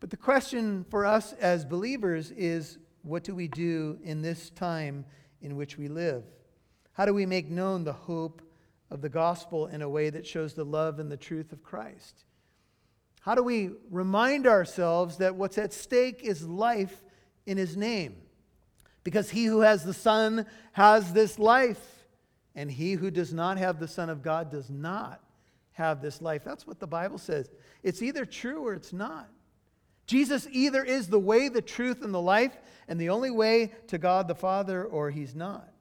[0.00, 5.06] But the question for us as believers is what do we do in this time
[5.40, 6.24] in which we live?
[6.92, 8.42] How do we make known the hope
[8.90, 12.24] of the gospel in a way that shows the love and the truth of Christ?
[13.20, 17.02] How do we remind ourselves that what's at stake is life
[17.46, 18.16] in his name?
[19.04, 21.80] Because he who has the Son has this life,
[22.54, 25.22] and he who does not have the Son of God does not
[25.72, 26.42] have this life.
[26.44, 27.48] That's what the Bible says.
[27.82, 29.28] It's either true or it's not.
[30.06, 32.56] Jesus either is the way, the truth, and the life,
[32.88, 35.72] and the only way to God the Father, or he's not.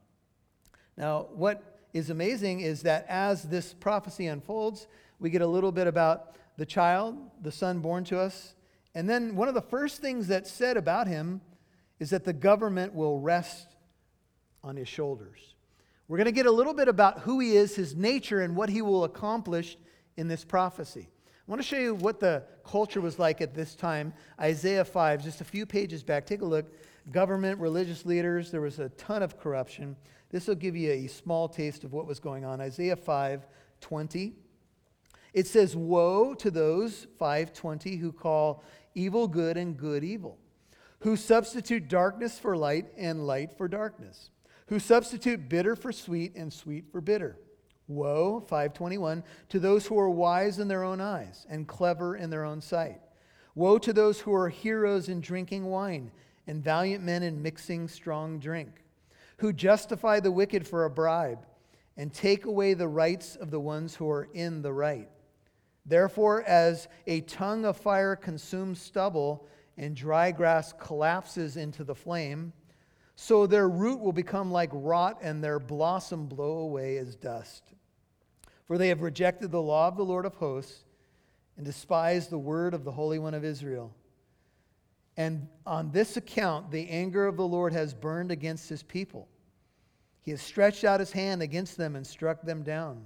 [0.95, 4.87] Now, what is amazing is that as this prophecy unfolds,
[5.19, 8.53] we get a little bit about the child, the son born to us.
[8.93, 11.41] And then one of the first things that's said about him
[11.99, 13.75] is that the government will rest
[14.63, 15.55] on his shoulders.
[16.07, 18.69] We're going to get a little bit about who he is, his nature, and what
[18.69, 19.77] he will accomplish
[20.17, 21.07] in this prophecy.
[21.47, 24.13] I want to show you what the culture was like at this time.
[24.39, 26.25] Isaiah 5, just a few pages back.
[26.25, 26.73] Take a look.
[27.11, 29.95] Government, religious leaders, there was a ton of corruption.
[30.29, 32.61] This will give you a small taste of what was going on.
[32.61, 33.47] Isaiah 5,
[33.81, 34.33] 20.
[35.33, 38.63] It says, Woe to those, 520, who call
[38.95, 40.37] evil good and good evil,
[41.01, 44.31] who substitute darkness for light and light for darkness,
[44.67, 47.37] who substitute bitter for sweet and sweet for bitter
[47.89, 52.45] Woe, 521, to those who are wise in their own eyes and clever in their
[52.45, 53.01] own sight.
[53.55, 56.11] Woe to those who are heroes in drinking wine
[56.45, 58.83] and valiant men in mixing strong drink,
[59.37, 61.45] who justify the wicked for a bribe
[61.97, 65.09] and take away the rights of the ones who are in the right.
[65.83, 69.47] Therefore, as a tongue of fire consumes stubble
[69.79, 72.51] and dry grass collapses into the flame,
[73.15, 77.63] so their root will become like rot and their blossom blow away as dust.
[78.67, 80.83] For they have rejected the law of the Lord of hosts
[81.55, 83.95] and despised the word of the Holy One of Israel.
[85.15, 89.29] And on this account, the anger of the Lord has burned against his people.
[90.21, 93.05] He has stretched out his hand against them and struck them down.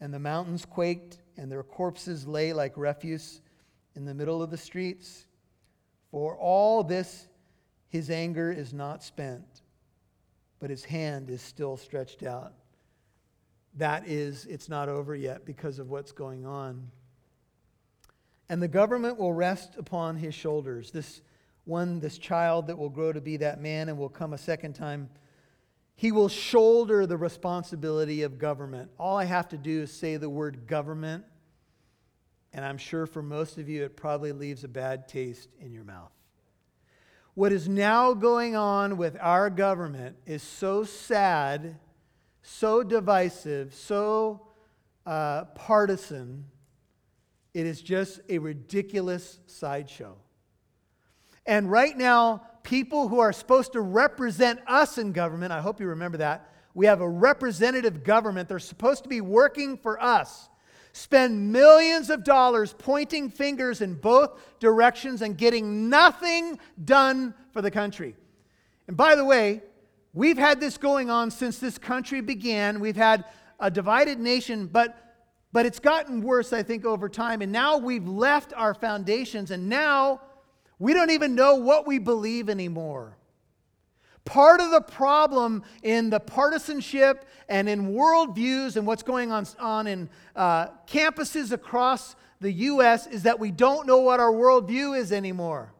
[0.00, 3.42] And the mountains quaked, and their corpses lay like refuse
[3.94, 5.27] in the middle of the streets.
[6.10, 7.28] For all this,
[7.88, 9.62] his anger is not spent,
[10.60, 12.52] but his hand is still stretched out.
[13.76, 16.90] That is, it's not over yet because of what's going on.
[18.48, 20.90] And the government will rest upon his shoulders.
[20.90, 21.20] This
[21.64, 24.72] one, this child that will grow to be that man and will come a second
[24.72, 25.10] time,
[25.94, 28.90] he will shoulder the responsibility of government.
[28.98, 31.24] All I have to do is say the word government,
[32.52, 35.84] and I'm sure for most of you it probably leaves a bad taste in your
[35.84, 36.12] mouth.
[37.34, 41.78] What is now going on with our government is so sad,
[42.42, 44.48] so divisive, so
[45.06, 46.44] uh, partisan
[47.54, 50.16] it is just a ridiculous sideshow.
[51.44, 55.88] And right now, people who are supposed to represent us in government, I hope you
[55.88, 58.48] remember that, we have a representative government.
[58.48, 60.48] They're supposed to be working for us.
[60.98, 67.70] Spend millions of dollars pointing fingers in both directions and getting nothing done for the
[67.70, 68.16] country.
[68.88, 69.62] And by the way,
[70.12, 72.80] we've had this going on since this country began.
[72.80, 73.26] We've had
[73.60, 75.14] a divided nation, but
[75.52, 77.42] but it's gotten worse, I think, over time.
[77.42, 80.20] And now we've left our foundations, and now
[80.80, 83.16] we don't even know what we believe anymore.
[84.28, 89.86] Part of the problem in the partisanship and in worldviews and what's going on, on
[89.86, 93.06] in uh, campuses across the U.S.
[93.06, 95.72] is that we don't know what our worldview is anymore.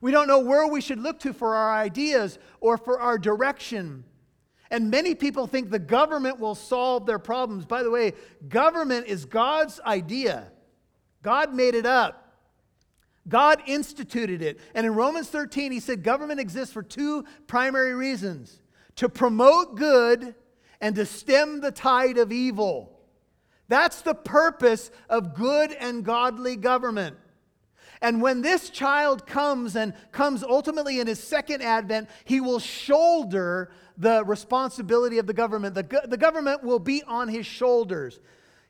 [0.00, 4.02] We don't know where we should look to for our ideas or for our direction.
[4.72, 7.64] And many people think the government will solve their problems.
[7.64, 8.14] By the way,
[8.48, 10.50] government is God's idea,
[11.22, 12.27] God made it up.
[13.28, 14.60] God instituted it.
[14.74, 18.60] And in Romans 13, he said government exists for two primary reasons
[18.96, 20.34] to promote good
[20.80, 22.98] and to stem the tide of evil.
[23.68, 27.16] That's the purpose of good and godly government.
[28.00, 33.70] And when this child comes and comes ultimately in his second advent, he will shoulder
[33.96, 35.74] the responsibility of the government.
[35.74, 38.20] The, the government will be on his shoulders.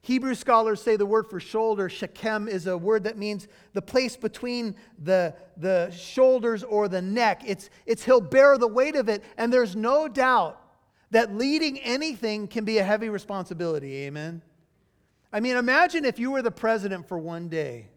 [0.09, 4.17] Hebrew scholars say the word for shoulder, Shechem, is a word that means the place
[4.17, 7.43] between the, the shoulders or the neck.
[7.45, 9.23] It's, it's he'll bear the weight of it.
[9.37, 10.59] And there's no doubt
[11.11, 14.05] that leading anything can be a heavy responsibility.
[14.05, 14.41] Amen.
[15.31, 17.91] I mean, imagine if you were the president for one day.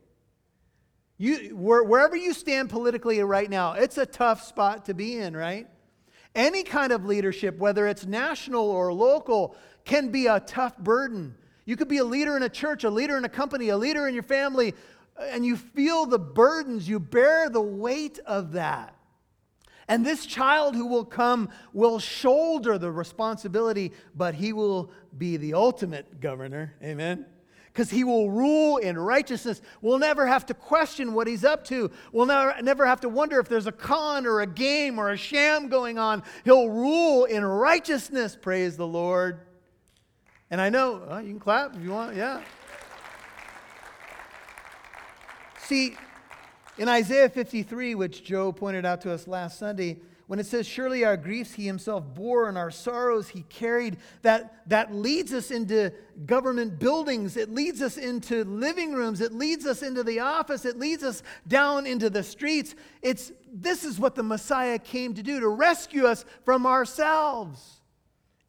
[1.18, 5.66] You, wherever you stand politically right now, it's a tough spot to be in, right?
[6.36, 11.36] Any kind of leadership, whether it's national or local, can be a tough burden.
[11.72, 14.06] You could be a leader in a church, a leader in a company, a leader
[14.06, 14.74] in your family,
[15.18, 18.94] and you feel the burdens, you bear the weight of that.
[19.88, 25.54] And this child who will come will shoulder the responsibility, but he will be the
[25.54, 26.76] ultimate governor.
[26.84, 27.26] Amen
[27.72, 29.62] because he will rule in righteousness.
[29.82, 31.90] We'll never have to question what he's up to.
[32.12, 35.16] We'll never, never have to wonder if there's a con or a game or a
[35.16, 36.24] sham going on.
[36.44, 39.40] He'll rule in righteousness, praise the Lord.
[40.52, 42.42] And I know, well, you can clap if you want, yeah.
[45.60, 45.96] See,
[46.78, 51.06] in Isaiah 53, which Joe pointed out to us last Sunday, when it says, Surely
[51.06, 55.94] our griefs he himself bore and our sorrows he carried, that, that leads us into
[56.26, 57.38] government buildings.
[57.38, 59.22] It leads us into living rooms.
[59.22, 60.66] It leads us into the office.
[60.66, 62.76] It leads us down into the streets.
[63.02, 67.82] It's, this is what the Messiah came to do to rescue us from ourselves.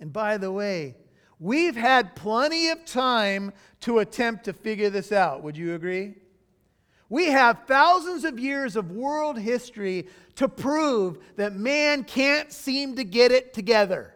[0.01, 0.97] And by the way,
[1.43, 5.43] we've had plenty of time to attempt to figure this out.
[5.43, 6.15] Would you agree?
[7.09, 10.07] We have thousands of years of world history
[10.37, 14.15] to prove that man can't seem to get it together.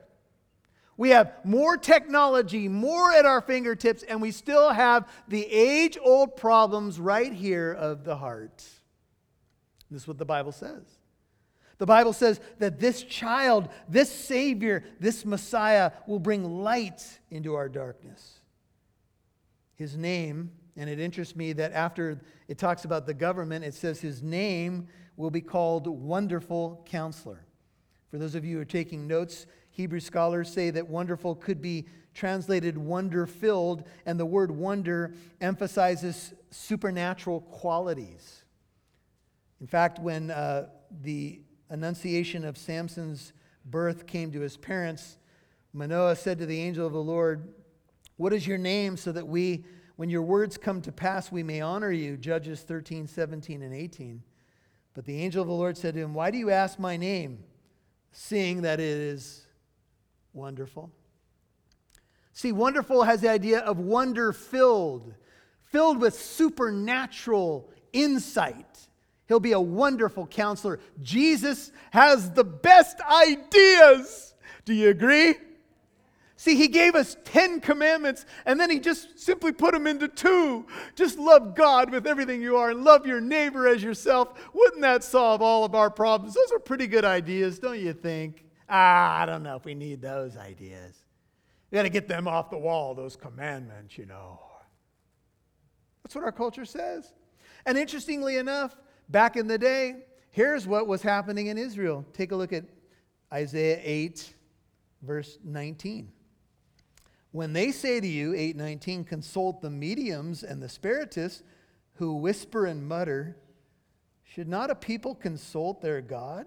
[0.96, 6.36] We have more technology, more at our fingertips, and we still have the age old
[6.36, 8.64] problems right here of the heart.
[9.90, 10.84] This is what the Bible says.
[11.78, 17.68] The Bible says that this child, this Savior, this Messiah will bring light into our
[17.68, 18.40] darkness.
[19.74, 24.00] His name and it interests me that after it talks about the government, it says
[24.00, 27.46] his name will be called Wonderful Counselor.
[28.10, 31.86] For those of you who are taking notes, Hebrew scholars say that wonderful could be
[32.14, 38.44] translated wonder filled, and the word wonder emphasizes supernatural qualities.
[39.60, 40.68] In fact, when uh,
[41.02, 43.32] the annunciation of Samson's
[43.64, 45.18] birth came to his parents,
[45.72, 47.48] Manoah said to the angel of the Lord,
[48.16, 49.64] What is your name so that we,
[49.96, 52.16] when your words come to pass, we may honor you?
[52.16, 54.22] Judges 13, 17, and 18.
[54.94, 57.40] But the angel of the Lord said to him, Why do you ask my name,
[58.12, 59.46] seeing that it is
[60.32, 60.90] wonderful?
[62.32, 65.14] See, wonderful has the idea of wonder filled,
[65.60, 68.88] filled with supernatural insight.
[69.28, 70.78] He'll be a wonderful counselor.
[71.02, 74.34] Jesus has the best ideas.
[74.64, 75.34] Do you agree?
[76.38, 80.66] See, he gave us 10 commandments and then he just simply put them into two.
[80.94, 84.38] Just love God with everything you are and love your neighbor as yourself.
[84.52, 86.34] Wouldn't that solve all of our problems?
[86.34, 88.44] Those are pretty good ideas, don't you think?
[88.68, 90.94] Ah, I don't know if we need those ideas.
[91.70, 94.40] We got to get them off the wall, those commandments, you know.
[96.02, 97.12] That's what our culture says.
[97.64, 98.76] And interestingly enough,
[99.08, 99.96] back in the day,
[100.30, 102.04] here's what was happening in Israel.
[102.12, 102.64] Take a look at
[103.32, 104.34] Isaiah 8,
[105.02, 106.12] verse 19.
[107.32, 111.42] When they say to you, 819, consult the mediums and the spiritists
[111.94, 113.36] who whisper and mutter,
[114.24, 116.46] should not a people consult their God?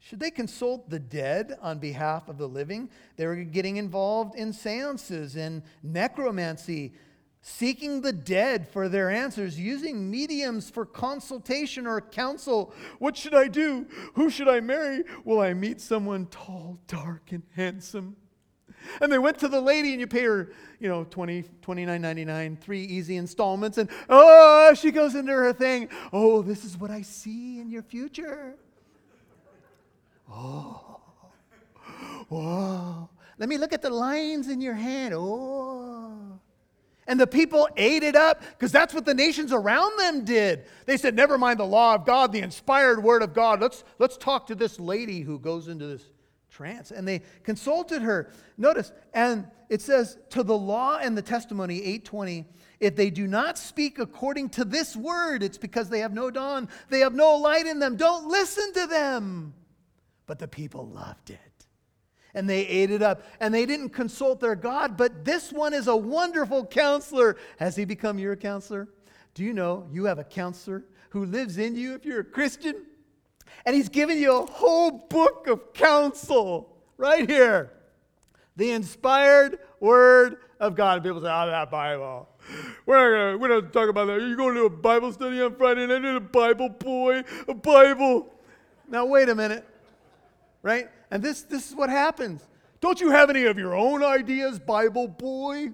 [0.00, 2.90] Should they consult the dead on behalf of the living?
[3.16, 6.92] They were getting involved in seances and necromancy,
[7.40, 12.72] seeking the dead for their answers, using mediums for consultation or counsel.
[12.98, 13.86] What should I do?
[14.14, 15.04] Who should I marry?
[15.24, 18.16] Will I meet someone tall, dark, and handsome?
[19.00, 22.82] And they went to the lady and you pay her, you know, 20, 29.99, three
[22.82, 23.78] easy installments.
[23.78, 25.88] And oh, she goes into her thing.
[26.12, 28.54] Oh, this is what I see in your future.
[30.30, 31.00] Oh,
[32.28, 33.08] whoa.
[33.38, 35.14] Let me look at the lines in your hand.
[35.14, 36.38] Oh.
[37.08, 40.66] And the people ate it up because that's what the nations around them did.
[40.84, 43.60] They said, Never mind the law of God, the inspired word of God.
[43.60, 46.04] Let's, let's talk to this lady who goes into this
[46.50, 46.90] trance.
[46.90, 48.30] And they consulted her.
[48.58, 52.44] Notice, and it says, to the law and the testimony, 820,
[52.80, 56.68] if they do not speak according to this word, it's because they have no dawn,
[56.90, 57.96] they have no light in them.
[57.96, 59.54] Don't listen to them.
[60.26, 61.38] But the people loved it.
[62.34, 63.22] And they ate it up.
[63.40, 67.36] And they didn't consult their God, but this one is a wonderful counselor.
[67.58, 68.88] Has he become your counselor?
[69.34, 72.84] Do you know you have a counselor who lives in you if you're a Christian?
[73.64, 77.72] And he's given you a whole book of counsel right here.
[78.56, 80.96] The inspired word of God.
[80.96, 82.28] And people say, that Bible.
[82.86, 84.20] We're not gonna, we're not talk about that.
[84.20, 85.96] You're going to do a Bible study on Friday night.
[85.96, 88.34] I need a Bible boy, a Bible.
[88.88, 89.66] Now, wait a minute.
[90.62, 90.88] Right?
[91.10, 92.46] And this, this is what happens.
[92.80, 95.70] Don't you have any of your own ideas, Bible boy?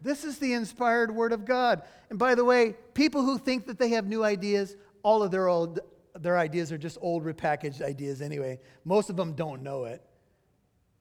[0.00, 1.82] This is the inspired word of God.
[2.10, 5.48] And by the way, people who think that they have new ideas all of their
[5.48, 5.80] old
[6.14, 8.60] their ideas are just old repackaged ideas anyway.
[8.84, 10.02] Most of them don't know it.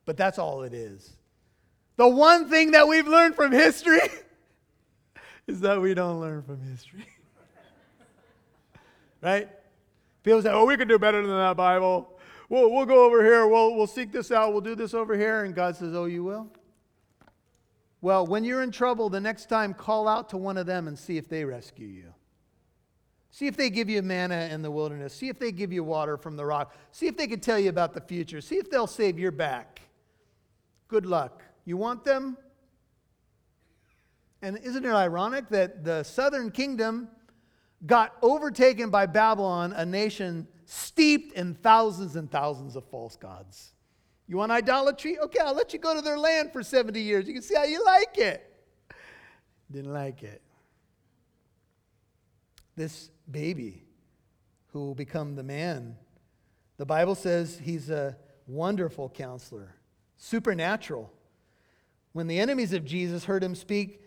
[0.06, 1.18] But that's all it is.
[1.98, 4.00] The one thing that we've learned from history
[5.48, 7.06] is that we don't learn from history.
[9.22, 9.50] right?
[10.24, 12.20] People say, oh, we can do better than that Bible.
[12.50, 13.48] We'll, we'll go over here.
[13.48, 14.52] We'll, we'll seek this out.
[14.52, 15.44] We'll do this over here.
[15.46, 16.48] And God says, oh, you will?
[18.02, 20.98] Well, when you're in trouble, the next time, call out to one of them and
[20.98, 22.14] see if they rescue you.
[23.30, 25.14] See if they give you manna in the wilderness.
[25.14, 26.76] See if they give you water from the rock.
[26.92, 28.42] See if they can tell you about the future.
[28.42, 29.82] See if they'll save your back.
[30.90, 31.42] Good luck.
[31.64, 32.38] You want them?
[34.42, 37.08] And isn't it ironic that the southern kingdom
[37.86, 43.74] got overtaken by Babylon, a nation steeped in thousands and thousands of false gods?
[44.28, 45.20] You want idolatry?
[45.20, 47.28] Okay, I'll let you go to their land for 70 years.
[47.28, 48.48] You can see how you like it.
[49.70, 50.42] Didn't like it.
[52.76, 53.84] This baby
[54.68, 55.98] who will become the man.
[56.78, 58.16] The Bible says he's a
[58.48, 59.76] wonderful counselor,
[60.18, 61.12] supernatural.
[62.14, 64.01] When the enemies of Jesus heard him speak,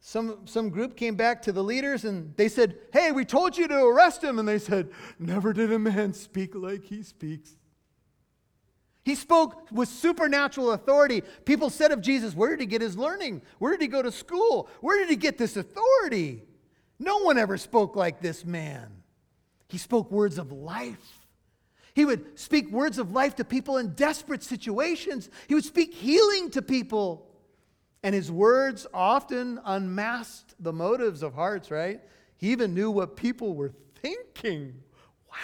[0.00, 3.66] some, some group came back to the leaders and they said, Hey, we told you
[3.68, 4.38] to arrest him.
[4.38, 7.56] And they said, Never did a man speak like he speaks.
[9.04, 11.22] He spoke with supernatural authority.
[11.44, 13.42] People said of Jesus, Where did he get his learning?
[13.58, 14.68] Where did he go to school?
[14.80, 16.42] Where did he get this authority?
[16.98, 19.02] No one ever spoke like this man.
[19.68, 21.26] He spoke words of life.
[21.94, 25.28] He would speak words of life to people in desperate situations.
[25.48, 27.27] He would speak healing to people.
[28.02, 32.00] And his words often unmasked the motives of hearts, right?
[32.36, 34.74] He even knew what people were thinking.
[35.30, 35.36] Wow.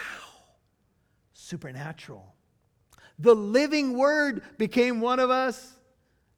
[1.33, 2.35] supernatural.
[3.19, 5.75] The living word became one of us.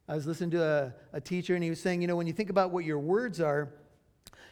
[0.07, 2.33] I was listening to a, a teacher, and he was saying, you know, when you
[2.33, 3.73] think about what your words are,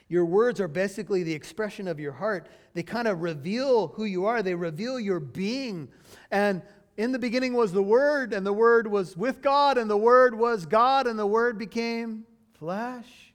[0.08, 2.48] your words are basically the expression of your heart.
[2.74, 5.90] They kind of reveal who you are, they reveal your being.
[6.30, 6.62] And
[6.98, 10.36] in the beginning was the Word, and the Word was with God, and the Word
[10.36, 12.26] was God, and the Word became
[12.58, 13.34] flesh.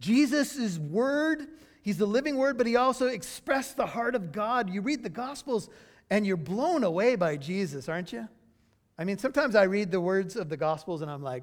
[0.00, 1.48] Jesus is Word.
[1.82, 4.70] He's the living Word, but He also expressed the heart of God.
[4.70, 5.68] You read the Gospels,
[6.10, 8.28] and you're blown away by Jesus, aren't you?
[8.98, 11.42] I mean, sometimes I read the words of the Gospels, and I'm like,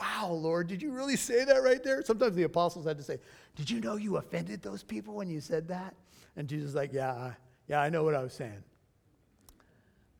[0.00, 2.02] wow, Lord, did you really say that right there?
[2.02, 3.18] Sometimes the apostles had to say,
[3.54, 5.94] Did you know you offended those people when you said that?
[6.36, 7.32] And Jesus is like, Yeah,
[7.68, 8.62] yeah, I know what I was saying.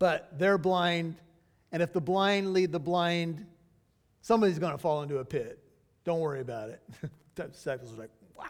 [0.05, 1.17] But they're blind,
[1.73, 3.47] and if the blind lead the blind,
[4.21, 5.59] somebody's going to fall into a pit.
[6.05, 6.83] Don't worry about it.
[7.37, 8.45] the disciples are like, Wow,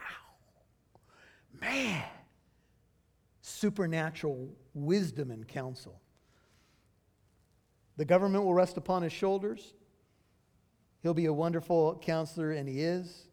[1.60, 2.02] man,
[3.40, 6.00] supernatural wisdom and counsel.
[7.98, 9.74] The government will rest upon his shoulders.
[11.04, 13.28] He'll be a wonderful counselor, and he is.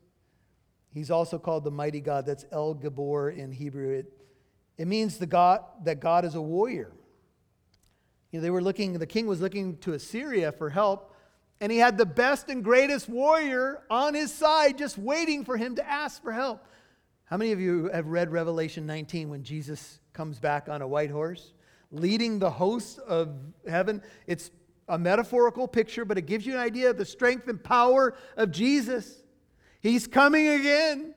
[0.93, 2.28] He's also called the mighty God.
[2.28, 3.89] That's El Gibbor in Hebrew.
[3.89, 4.13] It,
[4.78, 6.91] it means the God, that God is a warrior.
[8.32, 11.13] You know, they were looking, the king was looking to Assyria for help,
[11.59, 15.75] and he had the best and greatest warrior on his side, just waiting for him
[15.75, 16.65] to ask for help.
[17.25, 21.11] How many of you have read Revelation 19 when Jesus comes back on a white
[21.11, 21.53] horse,
[21.91, 23.36] leading the hosts of
[23.67, 24.01] heaven?
[24.27, 24.49] It's
[24.88, 28.51] a metaphorical picture, but it gives you an idea of the strength and power of
[28.51, 29.21] Jesus.
[29.82, 31.15] He's coming again.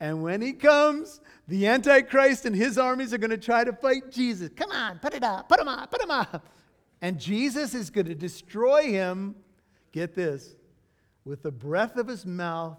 [0.00, 4.10] And when he comes, the Antichrist and his armies are going to try to fight
[4.10, 4.50] Jesus.
[4.54, 6.46] Come on, put it up, put him up, put him up.
[7.00, 9.34] And Jesus is going to destroy him,
[9.92, 10.56] get this,
[11.24, 12.78] with the breath of his mouth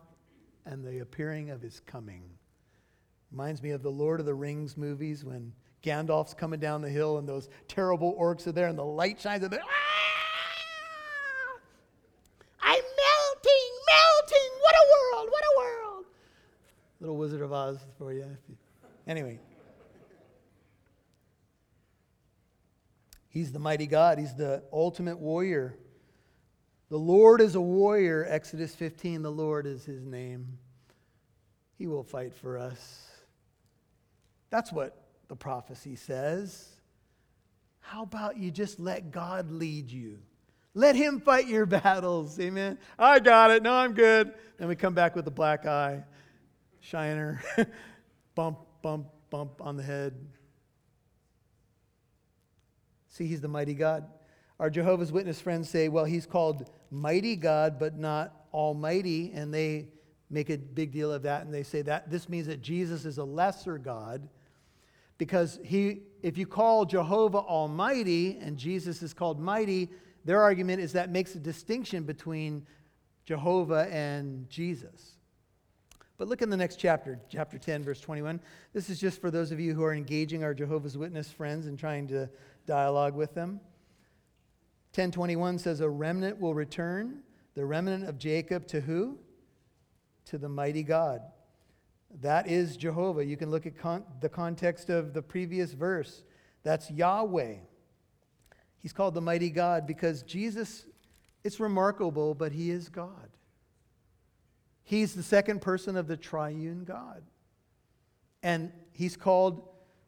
[0.66, 2.24] and the appearing of his coming.
[3.32, 5.54] Reminds me of the Lord of the Rings movies when
[5.84, 9.44] Gandalf's coming down the hill and those terrible orcs are there and the light shines
[9.44, 9.88] and they're, ah!
[17.00, 18.26] Little Wizard of Oz for you.
[19.08, 19.40] Anyway.
[23.30, 24.18] He's the mighty God.
[24.18, 25.78] He's the ultimate warrior.
[26.90, 28.26] The Lord is a warrior.
[28.28, 30.58] Exodus 15, the Lord is his name.
[31.78, 33.08] He will fight for us.
[34.50, 36.68] That's what the prophecy says.
[37.80, 40.18] How about you just let God lead you?
[40.74, 42.40] Let him fight your battles.
[42.40, 42.80] Amen.
[42.98, 43.62] I got it.
[43.62, 44.34] No, I'm good.
[44.58, 46.04] Then we come back with a black eye
[46.90, 47.42] shiner,
[48.36, 50.14] bump, bump, bump on the head.
[53.10, 54.06] See, he's the mighty God.
[54.60, 59.90] Our Jehovah's Witness friends say, well, he's called mighty God, but not almighty, and they
[60.30, 63.18] make a big deal of that, and they say that this means that Jesus is
[63.18, 64.28] a lesser God
[65.18, 69.90] because he, if you call Jehovah Almighty and Jesus is called mighty,
[70.26, 72.66] their argument is that makes a distinction between
[73.26, 75.17] Jehovah and Jesus.
[76.18, 78.40] But look in the next chapter, chapter 10, verse 21.
[78.74, 81.78] This is just for those of you who are engaging our Jehovah's Witness friends and
[81.78, 82.28] trying to
[82.66, 83.60] dialogue with them.
[84.96, 87.20] 1021 says, A remnant will return,
[87.54, 89.20] the remnant of Jacob to who?
[90.26, 91.22] To the mighty God.
[92.22, 93.24] That is Jehovah.
[93.24, 96.24] You can look at con- the context of the previous verse.
[96.64, 97.58] That's Yahweh.
[98.80, 100.88] He's called the mighty God because Jesus,
[101.44, 103.30] it's remarkable, but he is God.
[104.88, 107.22] He's the second person of the triune God.
[108.42, 109.68] And he's called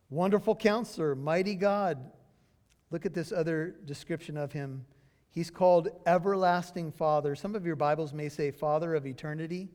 [0.09, 1.97] Wonderful Counselor, Mighty God.
[2.89, 4.85] Look at this other description of him.
[5.31, 7.35] He's called Everlasting Father.
[7.35, 9.67] Some of your Bibles may say Father of Eternity.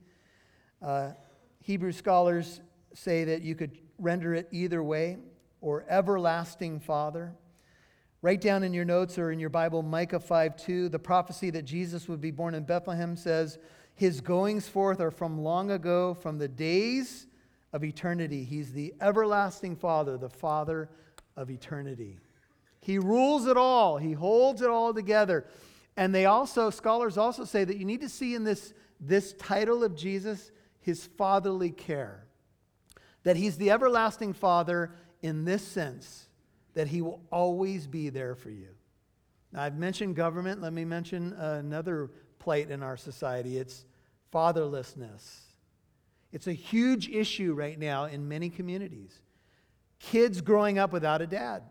[0.81, 1.11] Uh,
[1.61, 2.63] Hebrew scholars
[2.95, 5.19] say that you could render it either way,
[5.61, 7.35] or Everlasting Father.
[8.23, 10.89] Write down in your notes or in your Bible Micah 5 2.
[10.89, 13.59] The prophecy that Jesus would be born in Bethlehem says,
[13.95, 17.27] his goings forth are from long ago, from the days
[17.73, 18.45] of eternity.
[18.45, 20.89] He's the everlasting Father, the Father
[21.37, 22.19] of eternity.
[22.81, 25.47] He rules it all, He holds it all together.
[25.97, 29.85] And they also, scholars also say that you need to see in this, this title
[29.85, 32.27] of Jesus his fatherly care.
[33.23, 34.93] That he's the everlasting Father
[35.23, 36.29] in this sense,
[36.75, 38.69] that he will always be there for you.
[39.53, 40.61] Now, I've mentioned government.
[40.61, 42.11] Let me mention another
[42.45, 43.87] plight in our society it's
[44.33, 45.41] fatherlessness.
[46.31, 49.21] It's a huge issue right now in many communities.
[49.99, 51.63] Kids growing up without a dad,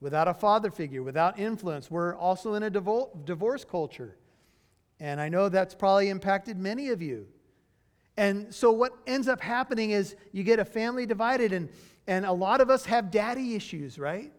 [0.00, 1.90] without a father figure, without influence.
[1.90, 4.16] We're also in a divorce culture.
[4.98, 7.26] And I know that's probably impacted many of you.
[8.16, 11.68] And so, what ends up happening is you get a family divided, and,
[12.06, 14.32] and a lot of us have daddy issues, right?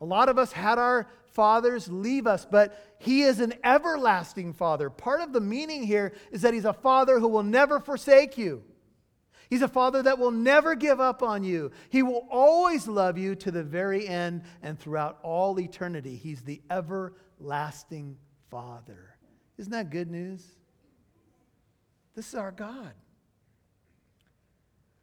[0.00, 4.90] A lot of us had our fathers leave us, but He is an everlasting Father.
[4.90, 8.62] Part of the meaning here is that He's a Father who will never forsake you.
[9.50, 11.72] He's a Father that will never give up on you.
[11.90, 16.14] He will always love you to the very end and throughout all eternity.
[16.14, 18.16] He's the everlasting
[18.48, 19.16] Father.
[19.58, 20.44] Isn't that good news?
[22.14, 22.92] This is our God.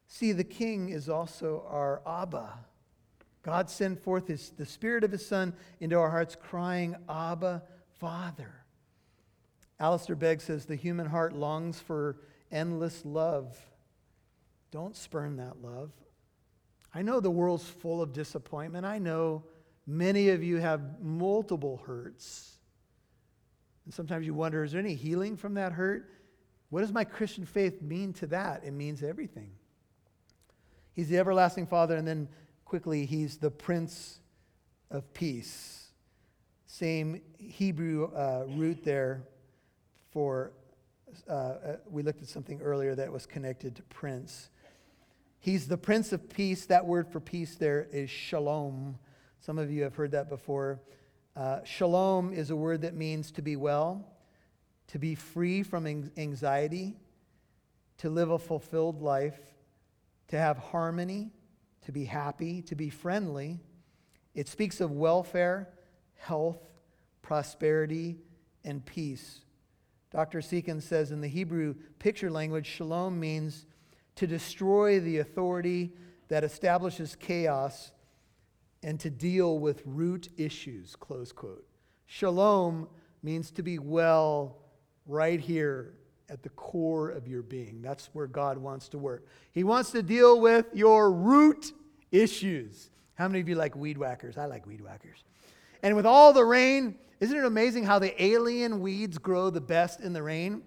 [0.07, 2.59] See, the King is also our Abba.
[3.47, 7.63] God sent forth his, the Spirit of His Son into our hearts, crying, Abba,
[7.97, 8.53] Father.
[9.79, 12.17] Alistair Begg says the human heart longs for
[12.51, 13.57] endless love.
[14.69, 15.91] Don't spurn that love.
[16.93, 18.85] I know the world's full of disappointment.
[18.85, 19.45] I know
[19.85, 22.57] many of you have multiple hurts.
[23.85, 26.11] And sometimes you wonder is there any healing from that hurt?
[26.69, 28.65] What does my Christian faith mean to that?
[28.65, 29.51] It means everything.
[30.91, 32.27] He's the everlasting Father, and then
[32.67, 34.19] quickly, he's the Prince
[34.91, 35.87] of Peace.
[36.65, 39.23] Same Hebrew uh, root there
[40.11, 40.51] for,
[41.29, 44.49] uh, uh, we looked at something earlier that was connected to prince.
[45.39, 46.65] He's the Prince of Peace.
[46.65, 48.97] That word for peace there is shalom.
[49.39, 50.81] Some of you have heard that before.
[51.37, 54.05] Uh, shalom is a word that means to be well,
[54.87, 55.87] to be free from
[56.17, 56.97] anxiety,
[57.99, 59.39] to live a fulfilled life,
[60.27, 61.31] to have harmony,
[61.87, 63.61] to be happy, to be friendly.
[64.35, 65.69] It speaks of welfare,
[66.15, 66.59] health,
[67.21, 68.17] prosperity,
[68.65, 69.45] and peace.
[70.11, 70.39] Dr.
[70.39, 73.67] Seekins says in the Hebrew picture language, shalom means
[74.15, 75.93] to destroy the authority
[76.27, 77.93] that establishes chaos
[78.83, 81.65] and to deal with root issues, close quote.
[82.05, 82.89] Shalom
[83.23, 84.57] means to be well
[85.05, 85.93] right here
[86.29, 87.81] at the core of your being.
[87.81, 89.25] That's where God wants to work.
[89.53, 91.71] He wants to deal with your root
[92.11, 92.89] issues.
[93.15, 94.37] How many of you like weed whackers?
[94.37, 95.23] I like weed whackers.
[95.81, 100.01] And with all the rain, isn't it amazing how the alien weeds grow the best
[100.01, 100.63] in the rain?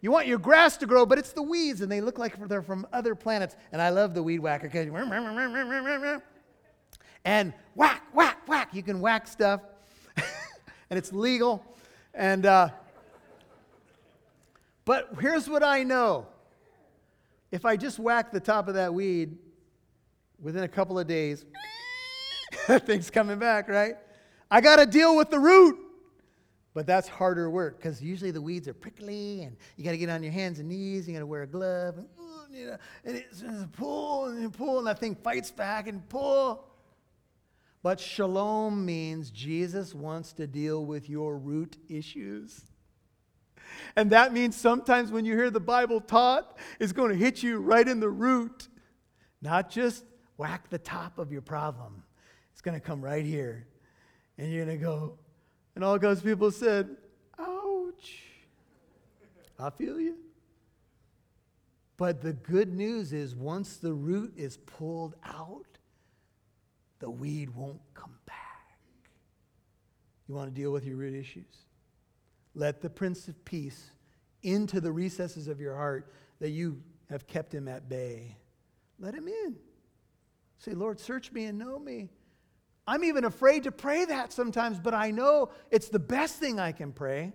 [0.00, 2.62] You want your grass to grow, but it's the weeds, and they look like they're
[2.62, 3.56] from other planets.
[3.72, 4.86] And I love the weed whacker because
[7.24, 8.68] and whack, whack, whack.
[8.72, 9.62] You can whack stuff,
[10.16, 11.64] and it's legal.
[12.14, 12.70] And uh,
[14.86, 16.26] but here's what I know:
[17.50, 19.36] if I just whack the top of that weed,
[20.40, 21.44] within a couple of days,
[22.68, 23.96] that things coming back, right?
[24.50, 25.80] I got to deal with the root.
[26.76, 30.10] But that's harder work because usually the weeds are prickly and you got to get
[30.10, 31.08] on your hands and knees.
[31.08, 32.06] You got to wear a glove and,
[32.52, 36.66] you know, and it's, it's pull and pull and that thing fights back and pull.
[37.82, 42.60] But shalom means Jesus wants to deal with your root issues.
[43.96, 47.58] And that means sometimes when you hear the Bible taught, it's going to hit you
[47.58, 48.68] right in the root,
[49.42, 50.04] not just
[50.36, 52.02] whack the top of your problem.
[52.52, 53.66] It's going to come right here.
[54.38, 55.18] And you're going to go,
[55.74, 56.96] and all God's people said,
[57.38, 58.22] ouch.
[59.58, 60.16] I feel you.
[61.96, 65.64] But the good news is once the root is pulled out,
[66.98, 68.36] the weed won't come back.
[70.28, 71.64] You want to deal with your root issues?
[72.56, 73.90] Let the Prince of Peace
[74.42, 78.36] into the recesses of your heart that you have kept him at bay.
[78.98, 79.56] Let him in.
[80.58, 82.08] Say, Lord, search me and know me.
[82.86, 86.72] I'm even afraid to pray that sometimes, but I know it's the best thing I
[86.72, 87.34] can pray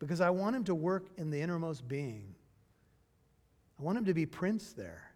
[0.00, 2.34] because I want Him to work in the innermost being.
[3.78, 5.12] I want Him to be Prince there.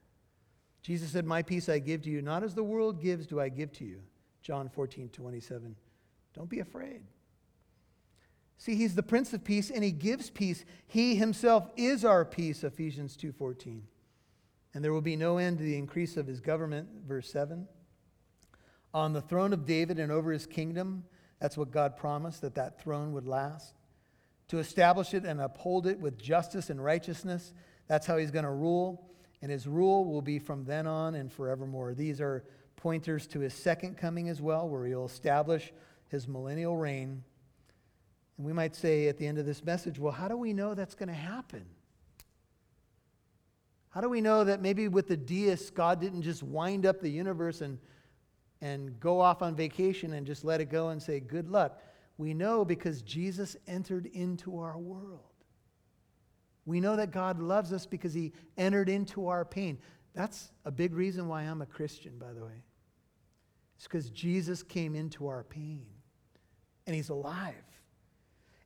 [0.83, 3.49] Jesus said, My peace I give to you, not as the world gives, do I
[3.49, 4.03] give to you.
[4.43, 5.75] John 14, 27.
[6.35, 7.03] Don't be afraid.
[8.61, 10.65] See, he's the Prince of Peace and he gives peace.
[10.87, 13.81] He himself is our peace, Ephesians 2:14
[14.75, 16.89] and there will be no end to the increase of his government.
[17.07, 17.67] Verse 7.
[18.93, 21.05] On the throne of David and over his kingdom,
[21.41, 23.75] that's what God promised, that that throne would last.
[24.49, 27.55] To establish it and uphold it with justice and righteousness,
[27.87, 29.11] that's how he's going to rule.
[29.43, 31.95] And his rule will be from then on and forevermore.
[31.95, 32.45] These are
[32.77, 35.73] pointers to his second coming as well, where he'll establish
[36.09, 37.23] his millennial reign.
[38.41, 40.73] And we might say at the end of this message, well, how do we know
[40.73, 41.63] that's going to happen?
[43.91, 47.11] How do we know that maybe with the deists, God didn't just wind up the
[47.11, 47.79] universe and,
[48.63, 51.83] and go off on vacation and just let it go and say, good luck?
[52.17, 55.21] We know because Jesus entered into our world.
[56.65, 59.77] We know that God loves us because he entered into our pain.
[60.15, 62.65] That's a big reason why I'm a Christian, by the way.
[63.77, 65.85] It's because Jesus came into our pain
[66.87, 67.67] and he's alive.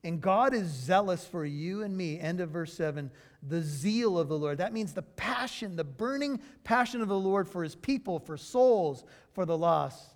[0.04, 2.20] And God is zealous for you and me.
[2.20, 3.10] End of verse 7.
[3.42, 4.58] The zeal of the Lord.
[4.58, 9.02] That means the passion, the burning passion of the Lord for his people, for souls,
[9.32, 10.14] for the lost.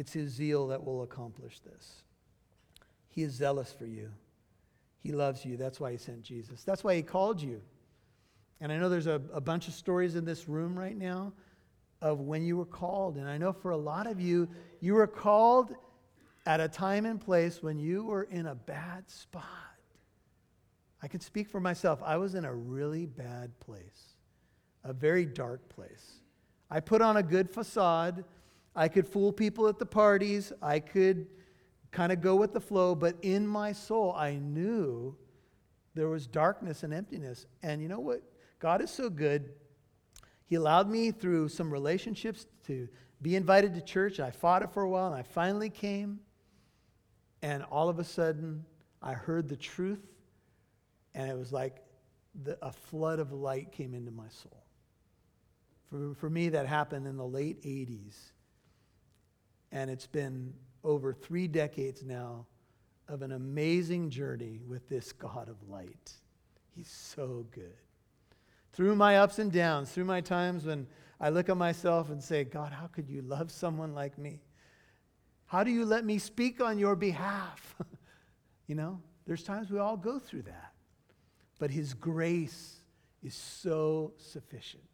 [0.00, 2.02] It's His zeal that will accomplish this.
[3.10, 4.10] He is zealous for you.
[4.98, 5.58] He loves you.
[5.58, 6.62] That's why He sent Jesus.
[6.62, 7.60] That's why He called you.
[8.60, 11.34] And I know there's a, a bunch of stories in this room right now
[12.00, 13.16] of when you were called.
[13.16, 14.48] And I know for a lot of you,
[14.80, 15.74] you were called
[16.50, 19.44] at a time and place when you were in a bad spot.
[21.00, 22.02] I can speak for myself.
[22.04, 24.16] I was in a really bad place,
[24.82, 26.14] a very dark place.
[26.68, 28.24] I put on a good facade.
[28.74, 30.52] I could fool people at the parties.
[30.60, 31.28] I could
[31.92, 35.16] kind of go with the flow, but in my soul, I knew
[35.94, 37.46] there was darkness and emptiness.
[37.62, 38.24] And you know what?
[38.58, 39.50] God is so good.
[40.46, 42.88] He allowed me through some relationships to
[43.22, 44.18] be invited to church.
[44.18, 46.18] I fought it for a while, and I finally came.
[47.42, 48.64] And all of a sudden,
[49.02, 50.04] I heard the truth,
[51.14, 51.82] and it was like
[52.44, 54.64] the, a flood of light came into my soul.
[55.90, 58.16] For, for me, that happened in the late 80s.
[59.72, 62.46] And it's been over three decades now
[63.08, 66.12] of an amazing journey with this God of light.
[66.76, 67.74] He's so good.
[68.72, 70.86] Through my ups and downs, through my times when
[71.20, 74.40] I look at myself and say, God, how could you love someone like me?
[75.50, 77.74] How do you let me speak on your behalf?
[78.68, 80.74] you know, there's times we all go through that.
[81.58, 82.76] But His grace
[83.20, 84.84] is so sufficient,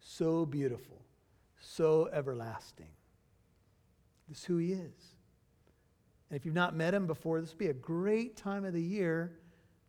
[0.00, 1.04] so beautiful,
[1.60, 2.90] so everlasting.
[4.28, 5.14] This is who He is.
[6.30, 8.82] And if you've not met Him before, this would be a great time of the
[8.82, 9.38] year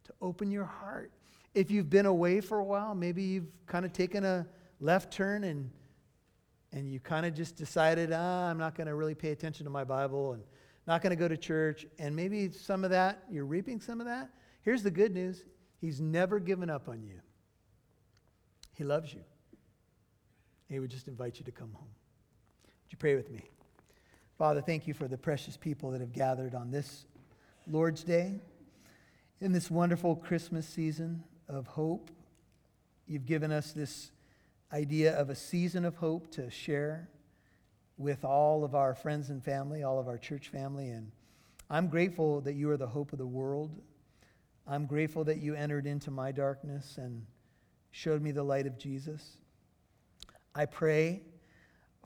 [0.04, 1.12] to open your heart.
[1.56, 4.46] If you've been away for a while, maybe you've kind of taken a
[4.80, 5.72] left turn and
[6.72, 9.70] and you kind of just decided, ah, I'm not going to really pay attention to
[9.70, 10.44] my Bible and
[10.86, 14.08] not going to go to church, and maybe some of that, you're reaping some of
[14.08, 14.30] that.
[14.62, 15.44] Here's the good news
[15.80, 17.20] He's never given up on you,
[18.74, 19.22] He loves you.
[20.70, 21.88] He would just invite you to come home.
[22.66, 23.42] Would you pray with me?
[24.38, 27.06] Father, thank you for the precious people that have gathered on this
[27.66, 28.40] Lord's Day.
[29.40, 32.12] In this wonderful Christmas season of hope,
[33.08, 34.12] you've given us this
[34.72, 37.10] idea of a season of hope to share
[37.98, 40.90] with all of our friends and family, all of our church family.
[40.90, 41.12] And
[41.70, 43.82] I'm grateful that you are the hope of the world.
[44.68, 47.26] I'm grateful that you entered into my darkness and
[47.92, 49.38] showed me the light of Jesus.
[50.54, 51.22] I pray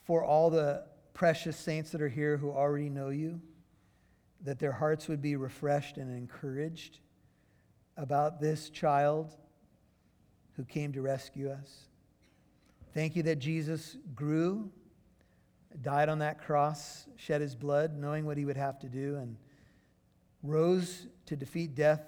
[0.04, 3.42] for all the precious saints that are here who already know you,
[4.44, 7.00] that their hearts would be refreshed and encouraged
[7.98, 9.36] about this child
[10.54, 11.91] who came to rescue us.
[12.94, 14.70] Thank you that Jesus grew,
[15.82, 19.38] died on that cross, shed his blood, knowing what he would have to do, and
[20.44, 22.02] rose to defeat death,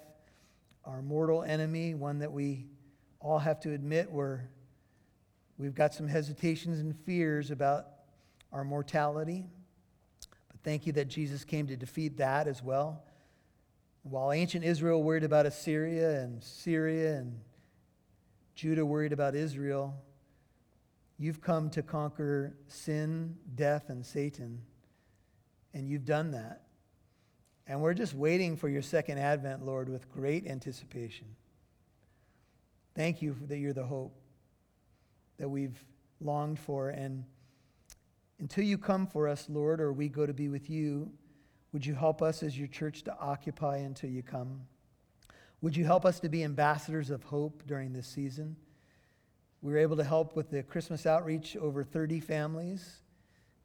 [0.84, 2.66] our mortal enemy, one that we
[3.18, 4.40] all have to admit we're,
[5.56, 7.86] we've got some hesitations and fears about
[8.52, 9.46] our mortality.
[10.48, 13.02] But thank you that Jesus came to defeat that as well.
[14.02, 17.40] While ancient Israel worried about Assyria and Syria and
[18.54, 19.96] Judah worried about Israel,
[21.18, 24.60] you've come to conquer sin, death, and Satan.
[25.72, 26.62] And you've done that.
[27.66, 31.26] And we're just waiting for your second advent, Lord, with great anticipation.
[32.94, 34.14] Thank you that you're the hope
[35.38, 35.82] that we've
[36.20, 36.90] longed for.
[36.90, 37.24] And
[38.38, 41.10] until you come for us, Lord, or we go to be with you,
[41.72, 44.60] would you help us as your church to occupy until you come?
[45.60, 48.56] Would you help us to be ambassadors of hope during this season?
[49.64, 53.00] We were able to help with the Christmas outreach over 30 families.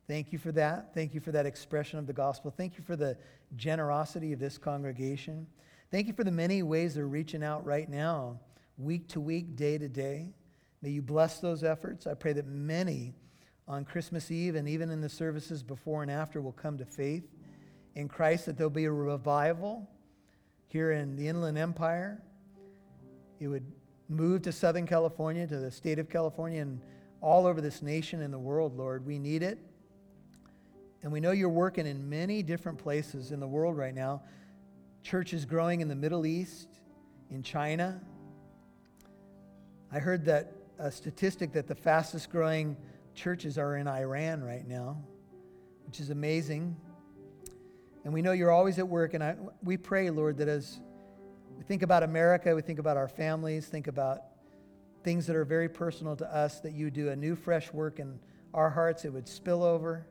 [0.07, 0.93] Thank you for that.
[0.93, 2.53] Thank you for that expression of the gospel.
[2.55, 3.17] Thank you for the
[3.57, 5.45] generosity of this congregation.
[5.91, 8.39] Thank you for the many ways they're reaching out right now,
[8.77, 10.29] week to week, day to day.
[10.81, 12.07] May you bless those efforts.
[12.07, 13.13] I pray that many
[13.67, 17.27] on Christmas Eve and even in the services before and after will come to faith
[17.95, 19.85] in Christ, that there'll be a revival
[20.67, 22.21] here in the Inland Empire.
[23.41, 23.69] It would
[24.09, 26.81] move to Southern California, to the state of California, and
[27.21, 29.05] all over this nation and the world, Lord.
[29.05, 29.59] We need it.
[31.03, 34.23] And we know you're working in many different places in the world right now.
[35.03, 36.67] Church is growing in the Middle East,
[37.29, 38.01] in China.
[39.91, 42.75] I heard that a statistic that the fastest growing
[43.13, 44.97] churches are in Iran right now,
[45.85, 46.75] which is amazing.
[48.03, 49.13] And we know you're always at work.
[49.13, 50.79] And I, we pray, Lord, that as
[51.59, 54.21] we think about America, we think about our families, think about
[55.03, 58.17] things that are very personal to us, that you do a new, fresh work in
[58.53, 59.03] our hearts.
[59.03, 60.07] It would spill over,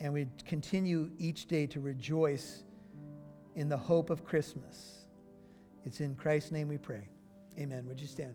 [0.00, 2.64] and we'd continue each day to rejoice
[3.54, 5.06] in the hope of Christmas.
[5.84, 7.10] It's in Christ's name we pray.
[7.56, 7.86] Amen.
[7.86, 8.34] Would you stand?